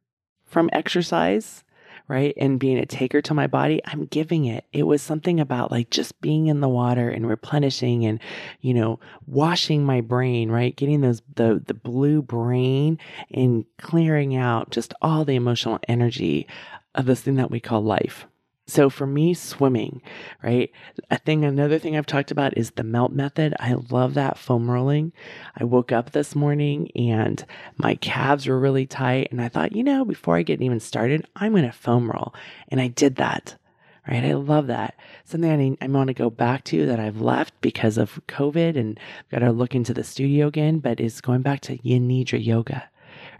from 0.44 0.70
exercise 0.72 1.64
right? 2.08 2.34
And 2.38 2.58
being 2.58 2.78
a 2.78 2.86
taker 2.86 3.20
to 3.22 3.34
my 3.34 3.46
body, 3.46 3.80
I'm 3.84 4.06
giving 4.06 4.46
it. 4.46 4.64
It 4.72 4.84
was 4.84 5.02
something 5.02 5.38
about 5.38 5.70
like 5.70 5.90
just 5.90 6.18
being 6.20 6.46
in 6.46 6.60
the 6.60 6.68
water 6.68 7.10
and 7.10 7.28
replenishing 7.28 8.06
and, 8.06 8.18
you 8.60 8.74
know, 8.74 8.98
washing 9.26 9.84
my 9.84 10.00
brain, 10.00 10.50
right? 10.50 10.74
Getting 10.74 11.02
those, 11.02 11.22
the, 11.34 11.62
the 11.66 11.74
blue 11.74 12.22
brain 12.22 12.98
and 13.30 13.64
clearing 13.78 14.36
out 14.36 14.70
just 14.70 14.94
all 15.02 15.24
the 15.24 15.36
emotional 15.36 15.78
energy 15.86 16.46
of 16.94 17.06
this 17.06 17.20
thing 17.20 17.36
that 17.36 17.50
we 17.50 17.60
call 17.60 17.82
life. 17.82 18.26
So 18.68 18.90
for 18.90 19.06
me, 19.06 19.32
swimming, 19.32 20.02
right? 20.42 20.70
I 21.10 21.16
think 21.16 21.42
another 21.42 21.78
thing 21.78 21.96
I've 21.96 22.04
talked 22.04 22.30
about 22.30 22.56
is 22.58 22.72
the 22.72 22.84
melt 22.84 23.12
method. 23.12 23.54
I 23.58 23.72
love 23.72 24.12
that 24.14 24.36
foam 24.36 24.70
rolling. 24.70 25.12
I 25.56 25.64
woke 25.64 25.90
up 25.90 26.10
this 26.10 26.36
morning 26.36 26.90
and 26.94 27.46
my 27.78 27.94
calves 27.94 28.46
were 28.46 28.60
really 28.60 28.84
tight. 28.84 29.28
And 29.30 29.40
I 29.40 29.48
thought, 29.48 29.74
you 29.74 29.82
know, 29.82 30.04
before 30.04 30.36
I 30.36 30.42
get 30.42 30.60
even 30.60 30.80
started, 30.80 31.26
I'm 31.34 31.52
going 31.52 31.64
to 31.64 31.72
foam 31.72 32.10
roll. 32.10 32.34
And 32.68 32.78
I 32.78 32.88
did 32.88 33.16
that, 33.16 33.56
right? 34.06 34.22
I 34.22 34.34
love 34.34 34.66
that. 34.66 34.96
Something 35.24 35.78
I, 35.80 35.84
I 35.84 35.88
want 35.88 36.08
to 36.08 36.14
go 36.14 36.28
back 36.28 36.64
to 36.64 36.84
that 36.84 37.00
I've 37.00 37.22
left 37.22 37.58
because 37.62 37.96
of 37.96 38.20
COVID 38.28 38.76
and 38.76 39.00
got 39.30 39.38
to 39.38 39.50
look 39.50 39.74
into 39.74 39.94
the 39.94 40.04
studio 40.04 40.46
again, 40.46 40.80
but 40.80 41.00
is 41.00 41.22
going 41.22 41.40
back 41.40 41.60
to 41.62 41.78
Yin 41.82 42.06
Nidra 42.06 42.44
yoga, 42.44 42.90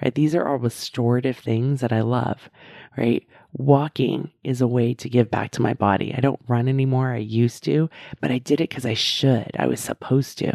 right? 0.03 0.15
These 0.15 0.35
are 0.35 0.49
all 0.49 0.57
restorative 0.57 1.37
things 1.37 1.83
that 1.83 1.93
I 1.93 2.01
love, 2.01 2.49
right? 2.97 3.27
Walking 3.53 4.31
is 4.45 4.61
a 4.61 4.67
way 4.67 4.95
to 4.95 5.09
give 5.09 5.31
back 5.31 5.51
to 5.53 5.63
my 5.63 5.75
body. 5.75 6.15
I 6.15 6.21
don't 6.21 6.41
run 6.49 6.69
anymore. 6.69 7.13
I 7.13 7.19
used 7.19 7.65
to, 7.65 7.89
but 8.21 8.31
I 8.31 8.39
did 8.39 8.61
it 8.61 8.69
because 8.69 8.87
I 8.87 8.95
should. 8.95 9.51
I 9.59 9.67
was 9.67 9.81
supposed 9.81 10.39
to, 10.39 10.53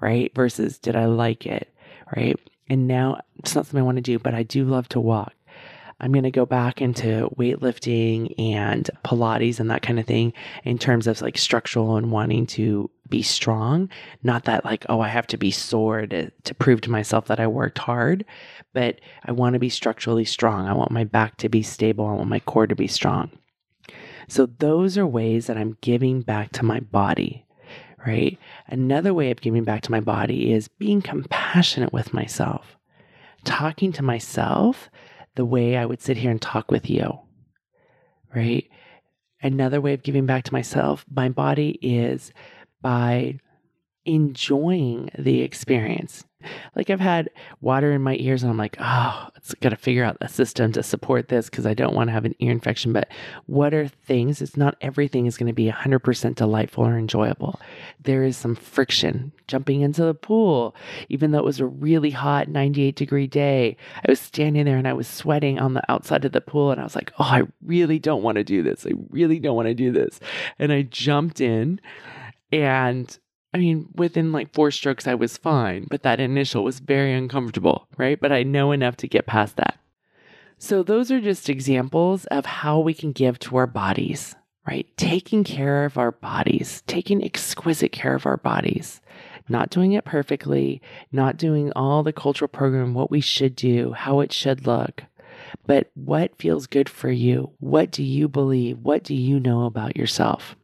right? 0.00 0.34
Versus 0.34 0.78
did 0.78 0.96
I 0.96 1.06
like 1.06 1.46
it, 1.46 1.72
right? 2.16 2.38
And 2.68 2.86
now 2.88 3.20
it's 3.38 3.54
not 3.54 3.66
something 3.66 3.80
I 3.80 3.84
want 3.84 3.96
to 3.96 4.02
do, 4.02 4.18
but 4.18 4.34
I 4.34 4.42
do 4.42 4.64
love 4.64 4.88
to 4.90 5.00
walk. 5.00 5.32
I'm 6.00 6.12
going 6.12 6.24
to 6.24 6.30
go 6.30 6.44
back 6.44 6.82
into 6.82 7.30
weightlifting 7.38 8.34
and 8.38 8.90
Pilates 9.04 9.60
and 9.60 9.70
that 9.70 9.82
kind 9.82 10.00
of 10.00 10.06
thing 10.06 10.32
in 10.64 10.76
terms 10.78 11.06
of 11.06 11.22
like 11.22 11.38
structural 11.38 11.96
and 11.96 12.10
wanting 12.10 12.46
to 12.48 12.90
be 13.08 13.22
strong. 13.22 13.88
Not 14.22 14.44
that 14.44 14.64
like, 14.64 14.86
oh, 14.88 15.00
I 15.00 15.08
have 15.08 15.26
to 15.28 15.36
be 15.36 15.50
sore 15.50 16.06
to, 16.06 16.30
to 16.30 16.54
prove 16.54 16.80
to 16.82 16.90
myself 16.90 17.26
that 17.26 17.40
I 17.40 17.46
worked 17.46 17.78
hard, 17.78 18.24
but 18.72 19.00
I 19.24 19.32
want 19.32 19.54
to 19.54 19.58
be 19.58 19.68
structurally 19.68 20.24
strong. 20.24 20.66
I 20.66 20.72
want 20.72 20.90
my 20.90 21.04
back 21.04 21.36
to 21.38 21.48
be 21.48 21.62
stable. 21.62 22.06
I 22.06 22.14
want 22.14 22.28
my 22.28 22.40
core 22.40 22.66
to 22.66 22.74
be 22.74 22.86
strong. 22.86 23.30
So 24.28 24.46
those 24.46 24.96
are 24.96 25.06
ways 25.06 25.46
that 25.46 25.56
I'm 25.58 25.76
giving 25.80 26.22
back 26.22 26.52
to 26.52 26.64
my 26.64 26.80
body, 26.80 27.44
right? 28.06 28.38
Another 28.66 29.12
way 29.12 29.30
of 29.30 29.40
giving 29.40 29.64
back 29.64 29.82
to 29.82 29.90
my 29.90 30.00
body 30.00 30.52
is 30.52 30.68
being 30.68 31.02
compassionate 31.02 31.92
with 31.92 32.14
myself, 32.14 32.76
talking 33.44 33.92
to 33.92 34.02
myself 34.02 34.88
the 35.34 35.44
way 35.44 35.76
I 35.76 35.84
would 35.84 36.00
sit 36.00 36.16
here 36.16 36.30
and 36.30 36.40
talk 36.40 36.70
with 36.70 36.88
you, 36.88 37.18
right? 38.34 38.66
Another 39.42 39.80
way 39.80 39.92
of 39.92 40.02
giving 40.02 40.24
back 40.24 40.44
to 40.44 40.52
myself, 40.54 41.04
my 41.14 41.28
body, 41.28 41.78
is 41.82 42.32
by 42.84 43.40
enjoying 44.04 45.08
the 45.18 45.40
experience. 45.40 46.22
Like 46.76 46.90
I've 46.90 47.00
had 47.00 47.30
water 47.62 47.92
in 47.92 48.02
my 48.02 48.16
ears 48.16 48.42
and 48.42 48.52
I'm 48.52 48.58
like, 48.58 48.76
oh, 48.78 49.28
it's 49.34 49.54
got 49.54 49.70
to 49.70 49.76
figure 49.76 50.04
out 50.04 50.18
a 50.20 50.28
system 50.28 50.72
to 50.72 50.82
support 50.82 51.28
this 51.28 51.48
because 51.48 51.64
I 51.64 51.72
don't 51.72 51.94
want 51.94 52.08
to 52.08 52.12
have 52.12 52.26
an 52.26 52.34
ear 52.40 52.52
infection. 52.52 52.92
But 52.92 53.08
what 53.46 53.72
are 53.72 53.88
things? 53.88 54.42
It's 54.42 54.58
not 54.58 54.76
everything 54.82 55.24
is 55.24 55.38
going 55.38 55.46
to 55.46 55.54
be 55.54 55.70
100% 55.70 56.34
delightful 56.34 56.84
or 56.84 56.98
enjoyable. 56.98 57.58
There 58.02 58.24
is 58.24 58.36
some 58.36 58.54
friction 58.54 59.32
jumping 59.48 59.80
into 59.80 60.04
the 60.04 60.12
pool, 60.12 60.76
even 61.08 61.30
though 61.30 61.38
it 61.38 61.44
was 61.46 61.60
a 61.60 61.66
really 61.66 62.10
hot 62.10 62.48
98 62.48 62.96
degree 62.96 63.26
day. 63.26 63.78
I 63.96 64.10
was 64.10 64.20
standing 64.20 64.66
there 64.66 64.76
and 64.76 64.86
I 64.86 64.92
was 64.92 65.08
sweating 65.08 65.58
on 65.58 65.72
the 65.72 65.90
outside 65.90 66.26
of 66.26 66.32
the 66.32 66.42
pool 66.42 66.72
and 66.72 66.78
I 66.78 66.84
was 66.84 66.94
like, 66.94 67.10
oh, 67.18 67.24
I 67.24 67.44
really 67.64 67.98
don't 67.98 68.22
want 68.22 68.36
to 68.36 68.44
do 68.44 68.62
this. 68.62 68.84
I 68.86 68.92
really 69.08 69.38
don't 69.38 69.56
want 69.56 69.68
to 69.68 69.74
do 69.74 69.92
this. 69.92 70.20
And 70.58 70.70
I 70.70 70.82
jumped 70.82 71.40
in 71.40 71.80
and 72.62 73.18
I 73.52 73.58
mean, 73.58 73.88
within 73.94 74.32
like 74.32 74.52
four 74.52 74.70
strokes, 74.70 75.06
I 75.06 75.14
was 75.14 75.36
fine, 75.36 75.86
but 75.90 76.02
that 76.02 76.20
initial 76.20 76.64
was 76.64 76.80
very 76.80 77.12
uncomfortable, 77.12 77.86
right? 77.96 78.18
But 78.20 78.32
I 78.32 78.42
know 78.42 78.72
enough 78.72 78.96
to 78.98 79.08
get 79.08 79.26
past 79.26 79.56
that. 79.56 79.78
So, 80.58 80.82
those 80.82 81.10
are 81.10 81.20
just 81.20 81.48
examples 81.48 82.26
of 82.26 82.46
how 82.46 82.80
we 82.80 82.94
can 82.94 83.12
give 83.12 83.38
to 83.40 83.56
our 83.56 83.66
bodies, 83.66 84.34
right? 84.66 84.86
Taking 84.96 85.44
care 85.44 85.84
of 85.84 85.98
our 85.98 86.12
bodies, 86.12 86.82
taking 86.86 87.22
exquisite 87.22 87.92
care 87.92 88.14
of 88.14 88.24
our 88.26 88.38
bodies, 88.38 89.00
not 89.48 89.70
doing 89.70 89.92
it 89.92 90.04
perfectly, 90.04 90.80
not 91.12 91.36
doing 91.36 91.72
all 91.76 92.02
the 92.02 92.12
cultural 92.12 92.48
program, 92.48 92.94
what 92.94 93.10
we 93.10 93.20
should 93.20 93.54
do, 93.54 93.92
how 93.92 94.20
it 94.20 94.32
should 94.32 94.66
look, 94.66 95.04
but 95.66 95.90
what 95.94 96.38
feels 96.38 96.66
good 96.66 96.88
for 96.88 97.10
you? 97.10 97.50
What 97.58 97.90
do 97.90 98.02
you 98.02 98.28
believe? 98.28 98.78
What 98.78 99.04
do 99.04 99.14
you 99.14 99.40
know 99.40 99.64
about 99.64 99.96
yourself? 99.96 100.56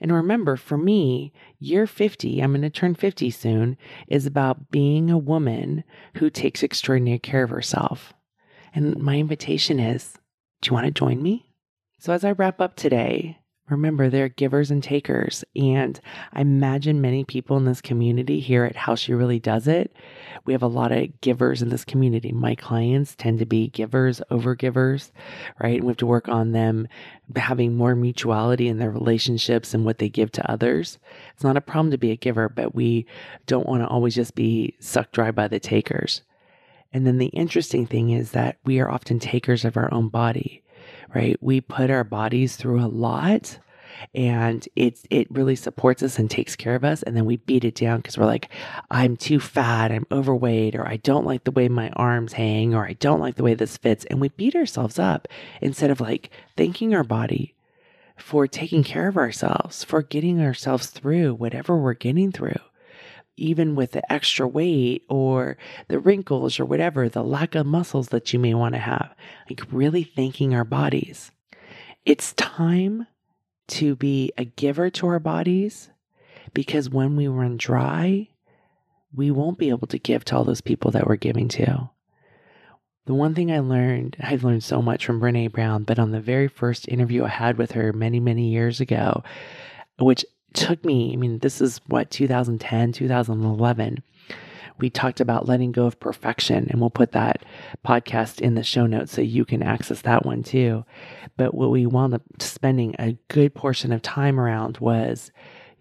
And 0.00 0.12
remember, 0.12 0.56
for 0.56 0.76
me, 0.76 1.32
year 1.58 1.86
50, 1.86 2.40
I'm 2.40 2.52
going 2.52 2.62
to 2.62 2.70
turn 2.70 2.94
50 2.94 3.30
soon, 3.30 3.76
is 4.08 4.26
about 4.26 4.70
being 4.70 5.10
a 5.10 5.18
woman 5.18 5.84
who 6.16 6.30
takes 6.30 6.62
extraordinary 6.62 7.18
care 7.18 7.44
of 7.44 7.50
herself. 7.50 8.12
And 8.74 8.96
my 8.98 9.18
invitation 9.18 9.78
is 9.78 10.18
do 10.60 10.68
you 10.68 10.74
want 10.74 10.86
to 10.86 10.92
join 10.92 11.22
me? 11.22 11.46
So, 11.98 12.12
as 12.12 12.24
I 12.24 12.32
wrap 12.32 12.60
up 12.60 12.76
today, 12.76 13.38
Remember, 13.72 14.08
there 14.08 14.26
are 14.26 14.28
givers 14.28 14.70
and 14.70 14.82
takers. 14.82 15.44
And 15.56 16.00
I 16.32 16.42
imagine 16.42 17.00
many 17.00 17.24
people 17.24 17.56
in 17.56 17.64
this 17.64 17.80
community 17.80 18.38
here 18.38 18.64
at 18.64 18.76
How 18.76 18.94
She 18.94 19.14
Really 19.14 19.40
Does 19.40 19.66
It. 19.66 19.96
We 20.44 20.52
have 20.52 20.62
a 20.62 20.68
lot 20.68 20.92
of 20.92 21.20
givers 21.20 21.62
in 21.62 21.70
this 21.70 21.84
community. 21.84 22.32
My 22.32 22.54
clients 22.54 23.14
tend 23.14 23.38
to 23.38 23.46
be 23.46 23.68
givers, 23.68 24.20
over 24.30 24.54
givers, 24.54 25.12
right? 25.60 25.76
And 25.76 25.84
we 25.84 25.90
have 25.90 25.96
to 25.98 26.06
work 26.06 26.28
on 26.28 26.52
them 26.52 26.86
having 27.34 27.76
more 27.76 27.94
mutuality 27.94 28.68
in 28.68 28.78
their 28.78 28.90
relationships 28.90 29.74
and 29.74 29.84
what 29.84 29.98
they 29.98 30.08
give 30.08 30.30
to 30.32 30.50
others. 30.50 30.98
It's 31.34 31.44
not 31.44 31.56
a 31.56 31.62
problem 31.62 31.90
to 31.92 31.98
be 31.98 32.10
a 32.10 32.16
giver, 32.16 32.48
but 32.48 32.74
we 32.74 33.06
don't 33.46 33.66
want 33.66 33.82
to 33.82 33.88
always 33.88 34.14
just 34.14 34.34
be 34.34 34.76
sucked 34.80 35.12
dry 35.12 35.30
by 35.30 35.48
the 35.48 35.60
takers. 35.60 36.22
And 36.92 37.06
then 37.06 37.18
the 37.18 37.26
interesting 37.28 37.86
thing 37.86 38.10
is 38.10 38.32
that 38.32 38.58
we 38.64 38.78
are 38.78 38.90
often 38.90 39.18
takers 39.18 39.64
of 39.64 39.78
our 39.78 39.92
own 39.94 40.08
body 40.08 40.61
right? 41.14 41.36
We 41.40 41.60
put 41.60 41.90
our 41.90 42.04
bodies 42.04 42.56
through 42.56 42.80
a 42.80 42.86
lot 42.86 43.58
and 44.14 44.66
it's 44.74 45.04
it 45.10 45.30
really 45.30 45.56
supports 45.56 46.02
us 46.02 46.18
and 46.18 46.30
takes 46.30 46.56
care 46.56 46.74
of 46.74 46.84
us. 46.84 47.02
And 47.02 47.16
then 47.16 47.24
we 47.24 47.36
beat 47.36 47.64
it 47.64 47.74
down 47.74 47.98
because 47.98 48.18
we're 48.18 48.26
like 48.26 48.48
i'm 48.90 49.16
too 49.16 49.40
fat 49.40 49.92
i'm 49.92 50.06
overweight 50.10 50.74
or 50.74 50.86
i 50.86 50.96
don't 50.96 51.26
like 51.26 51.44
the 51.44 51.50
way 51.50 51.68
my 51.68 51.90
arms 51.90 52.32
hang 52.32 52.74
or 52.74 52.86
i 52.86 52.94
don't 52.94 53.20
like 53.20 53.36
the 53.36 53.42
way 53.42 53.54
this 53.54 53.76
fits. 53.76 54.04
And 54.06 54.20
we 54.20 54.28
beat 54.30 54.56
ourselves 54.56 54.98
up 54.98 55.28
instead 55.60 55.90
of 55.90 56.00
like 56.00 56.30
thanking 56.56 56.94
our 56.94 57.04
body 57.04 57.54
for 58.16 58.46
taking 58.46 58.82
care 58.84 59.08
of 59.08 59.16
ourselves 59.16 59.84
for 59.84 60.02
getting 60.02 60.40
ourselves 60.40 60.86
through 60.86 61.34
whatever 61.34 61.76
we're 61.76 61.94
getting 61.94 62.32
through 62.32 62.58
even 63.36 63.74
with 63.74 63.92
the 63.92 64.12
extra 64.12 64.46
weight 64.46 65.04
or 65.08 65.56
the 65.88 65.98
wrinkles 65.98 66.60
or 66.60 66.64
whatever, 66.64 67.08
the 67.08 67.22
lack 67.22 67.54
of 67.54 67.66
muscles 67.66 68.08
that 68.08 68.32
you 68.32 68.38
may 68.38 68.54
want 68.54 68.74
to 68.74 68.80
have. 68.80 69.14
Like 69.48 69.62
really 69.70 70.04
thanking 70.04 70.54
our 70.54 70.64
bodies. 70.64 71.30
It's 72.04 72.32
time 72.34 73.06
to 73.68 73.96
be 73.96 74.32
a 74.36 74.44
giver 74.44 74.90
to 74.90 75.06
our 75.06 75.18
bodies 75.18 75.90
because 76.52 76.90
when 76.90 77.16
we 77.16 77.28
run 77.28 77.56
dry, 77.56 78.28
we 79.14 79.30
won't 79.30 79.58
be 79.58 79.70
able 79.70 79.86
to 79.88 79.98
give 79.98 80.24
to 80.26 80.36
all 80.36 80.44
those 80.44 80.60
people 80.60 80.90
that 80.90 81.06
we're 81.06 81.16
giving 81.16 81.48
to. 81.48 81.90
The 83.04 83.14
one 83.14 83.34
thing 83.34 83.50
I 83.50 83.58
learned, 83.58 84.16
I've 84.22 84.44
learned 84.44 84.62
so 84.62 84.80
much 84.80 85.04
from 85.04 85.20
Brene 85.20 85.50
Brown, 85.50 85.82
but 85.82 85.98
on 85.98 86.12
the 86.12 86.20
very 86.20 86.48
first 86.48 86.86
interview 86.88 87.24
I 87.24 87.28
had 87.28 87.58
with 87.58 87.72
her 87.72 87.92
many, 87.92 88.20
many 88.20 88.48
years 88.48 88.80
ago, 88.80 89.24
which 89.98 90.24
took 90.54 90.84
me, 90.84 91.12
I 91.12 91.16
mean, 91.16 91.38
this 91.38 91.60
is 91.60 91.80
what, 91.86 92.10
2010, 92.10 92.92
2011. 92.92 94.02
We 94.78 94.90
talked 94.90 95.20
about 95.20 95.46
letting 95.46 95.70
go 95.70 95.86
of 95.86 96.00
perfection, 96.00 96.66
and 96.70 96.80
we'll 96.80 96.90
put 96.90 97.12
that 97.12 97.44
podcast 97.86 98.40
in 98.40 98.54
the 98.54 98.62
show 98.62 98.86
notes 98.86 99.12
so 99.12 99.20
you 99.20 99.44
can 99.44 99.62
access 99.62 100.02
that 100.02 100.24
one 100.26 100.42
too. 100.42 100.84
But 101.36 101.54
what 101.54 101.70
we 101.70 101.86
wound 101.86 102.14
up 102.14 102.22
spending 102.40 102.96
a 102.98 103.16
good 103.28 103.54
portion 103.54 103.92
of 103.92 104.02
time 104.02 104.40
around 104.40 104.78
was 104.78 105.30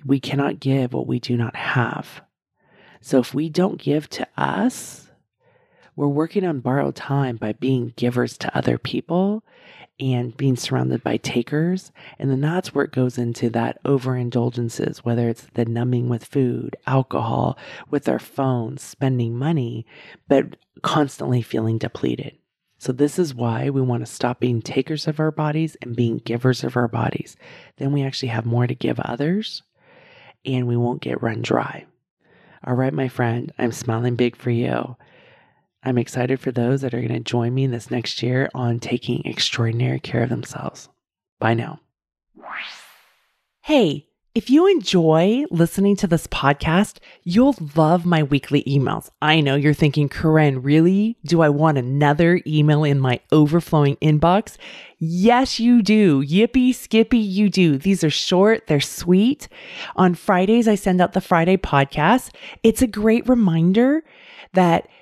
we 0.06 0.20
cannot 0.20 0.60
give 0.60 0.94
what 0.94 1.08
we 1.08 1.20
do 1.20 1.38
not 1.38 1.56
have. 1.56 2.22
So 3.02 3.20
if 3.20 3.34
we 3.34 3.50
don't 3.50 3.82
give 3.82 4.08
to 4.10 4.28
us, 4.38 5.10
we're 5.96 6.08
working 6.08 6.46
on 6.46 6.60
borrowed 6.60 6.96
time 6.96 7.38
by 7.38 7.54
being 7.54 7.94
givers 7.96 8.38
to 8.40 8.56
other 8.58 8.78
people 8.78 9.44
and 10.02 10.36
being 10.36 10.56
surrounded 10.56 11.04
by 11.04 11.18
takers. 11.18 11.92
And 12.18 12.30
then 12.30 12.42
that's 12.42 12.74
where 12.74 12.86
it 12.86 12.92
goes 12.92 13.20
into 13.20 13.50
that 13.52 13.82
overindulgences, 13.84 14.98
whether 15.00 15.30
it's 15.30 15.46
the 15.54 15.66
numbing 15.66 16.10
with 16.10 16.26
food, 16.26 16.76
alcohol, 16.88 17.58
with 17.92 18.10
our 18.10 18.20
phones, 18.20 18.82
spending 18.82 19.38
money, 19.38 19.86
but 20.28 20.58
constantly 20.82 21.44
feeling 21.44 21.78
depleted. 21.78 22.36
So, 22.80 22.92
this 22.92 23.20
is 23.20 23.36
why 23.36 23.70
we 23.70 23.80
want 23.80 24.04
to 24.04 24.12
stop 24.12 24.40
being 24.40 24.60
takers 24.60 25.08
of 25.08 25.20
our 25.20 25.30
bodies 25.30 25.78
and 25.84 25.96
being 25.96 26.18
givers 26.18 26.64
of 26.64 26.76
our 26.76 26.88
bodies. 26.88 27.38
Then 27.78 27.92
we 27.92 28.02
actually 28.02 28.30
have 28.30 28.46
more 28.48 28.66
to 28.66 28.74
give 28.74 29.00
others 29.00 29.62
and 30.44 30.68
we 30.68 30.76
won't 30.76 31.04
get 31.04 31.22
run 31.22 31.44
dry. 31.44 31.86
All 32.64 32.74
right, 32.74 32.94
my 32.94 33.08
friend, 33.08 33.52
I'm 33.60 33.72
smiling 33.72 34.16
big 34.16 34.36
for 34.36 34.50
you. 34.50 34.96
I'm 35.84 35.98
excited 35.98 36.40
for 36.40 36.52
those 36.52 36.82
that 36.82 36.94
are 36.94 37.02
going 37.02 37.14
to 37.14 37.20
join 37.20 37.54
me 37.54 37.66
this 37.68 37.90
next 37.90 38.22
year 38.22 38.50
on 38.54 38.80
taking 38.80 39.26
extraordinary 39.26 40.00
care 40.00 40.24
of 40.24 40.30
themselves. 40.30 40.90
Bye 41.40 41.56
now. 41.56 41.80
Hey, 43.62 44.08
if 44.34 44.50
you 44.50 44.66
enjoy 44.68 45.44
listening 45.52 45.96
to 45.98 46.08
this 46.08 46.26
podcast, 46.28 47.00
you'll 47.24 47.56
love 47.76 48.06
my 48.06 48.24
weekly 48.24 48.64
emails. 48.64 49.10
I 49.22 49.42
know 49.42 49.56
you're 49.56 49.74
thinking, 49.74 50.08
Koren, 50.08 50.62
really? 50.62 51.18
Do 51.26 51.42
I 51.42 51.50
want 51.50 51.78
another 51.78 52.42
email 52.48 52.84
in 52.84 53.00
my 53.00 53.20
overflowing 53.32 53.98
inbox? 53.98 54.56
Yes, 55.00 55.60
you 55.60 55.82
do. 55.82 56.24
Yippee 56.24 56.74
skippy, 56.74 57.18
you 57.18 57.50
do. 57.50 57.78
These 57.78 58.04
are 58.04 58.10
short, 58.10 58.68
they're 58.68 58.80
sweet. 58.80 59.50
On 59.96 60.16
Fridays, 60.16 60.68
I 60.68 60.76
send 60.76 61.02
out 61.02 61.14
the 61.14 61.22
Friday 61.22 61.58
podcast. 61.58 62.34
It's 62.64 62.82
a 62.82 62.88
great 62.88 63.28
reminder 63.28 64.04
that 64.54 64.88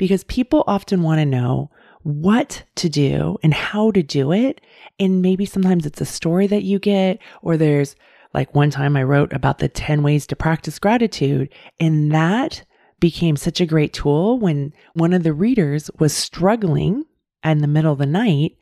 because 0.00 0.24
people 0.24 0.64
often 0.66 1.02
want 1.02 1.18
to 1.18 1.26
know 1.26 1.70
what 2.04 2.64
to 2.74 2.88
do 2.88 3.36
and 3.42 3.52
how 3.52 3.90
to 3.90 4.02
do 4.02 4.32
it. 4.32 4.62
And 4.98 5.20
maybe 5.20 5.44
sometimes 5.44 5.84
it's 5.84 6.00
a 6.00 6.06
story 6.06 6.46
that 6.46 6.62
you 6.62 6.78
get, 6.78 7.18
or 7.42 7.58
there's 7.58 7.96
like 8.32 8.54
one 8.54 8.70
time 8.70 8.96
I 8.96 9.02
wrote 9.02 9.30
about 9.34 9.58
the 9.58 9.68
10 9.68 10.02
ways 10.02 10.26
to 10.28 10.36
practice 10.36 10.78
gratitude, 10.78 11.52
and 11.78 12.10
that 12.12 12.64
became 12.98 13.36
such 13.36 13.60
a 13.60 13.66
great 13.66 13.92
tool 13.92 14.38
when 14.38 14.72
one 14.94 15.12
of 15.12 15.22
the 15.22 15.34
readers 15.34 15.90
was 15.98 16.14
struggling 16.14 17.04
in 17.44 17.58
the 17.58 17.66
middle 17.66 17.92
of 17.92 17.98
the 17.98 18.06
night 18.06 18.56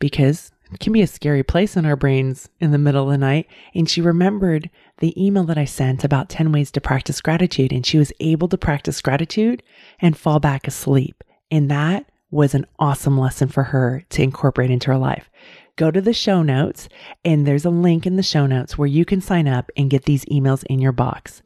because 0.00 0.50
can 0.80 0.92
be 0.92 1.02
a 1.02 1.06
scary 1.06 1.42
place 1.42 1.76
in 1.76 1.86
our 1.86 1.96
brains 1.96 2.48
in 2.60 2.70
the 2.70 2.78
middle 2.78 3.04
of 3.04 3.10
the 3.10 3.18
night. 3.18 3.46
And 3.74 3.88
she 3.88 4.00
remembered 4.00 4.70
the 4.98 5.14
email 5.22 5.44
that 5.44 5.58
I 5.58 5.64
sent 5.64 6.04
about 6.04 6.28
10 6.28 6.52
ways 6.52 6.70
to 6.72 6.80
practice 6.80 7.20
gratitude. 7.20 7.72
And 7.72 7.84
she 7.84 7.98
was 7.98 8.12
able 8.20 8.48
to 8.48 8.58
practice 8.58 9.00
gratitude 9.00 9.62
and 10.00 10.16
fall 10.16 10.40
back 10.40 10.66
asleep. 10.66 11.22
And 11.50 11.70
that 11.70 12.06
was 12.30 12.54
an 12.54 12.66
awesome 12.78 13.18
lesson 13.18 13.48
for 13.48 13.62
her 13.64 14.02
to 14.08 14.22
incorporate 14.22 14.70
into 14.70 14.90
her 14.90 14.98
life. 14.98 15.30
Go 15.76 15.90
to 15.90 16.00
the 16.00 16.12
show 16.12 16.42
notes, 16.42 16.88
and 17.24 17.46
there's 17.46 17.64
a 17.64 17.70
link 17.70 18.06
in 18.06 18.16
the 18.16 18.22
show 18.22 18.46
notes 18.46 18.76
where 18.76 18.88
you 18.88 19.04
can 19.04 19.20
sign 19.20 19.48
up 19.48 19.70
and 19.76 19.90
get 19.90 20.04
these 20.04 20.24
emails 20.26 20.64
in 20.64 20.80
your 20.80 20.92
box. 20.92 21.42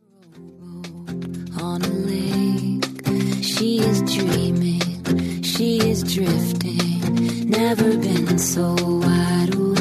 She 3.42 3.78
is 3.78 4.02
dreaming, 4.02 5.42
she 5.42 5.78
is 5.78 6.02
drifting, 6.14 6.95
never 7.46 7.96
been 7.98 8.38
so 8.38 8.74
wide 8.74 9.54
awake. 9.54 9.75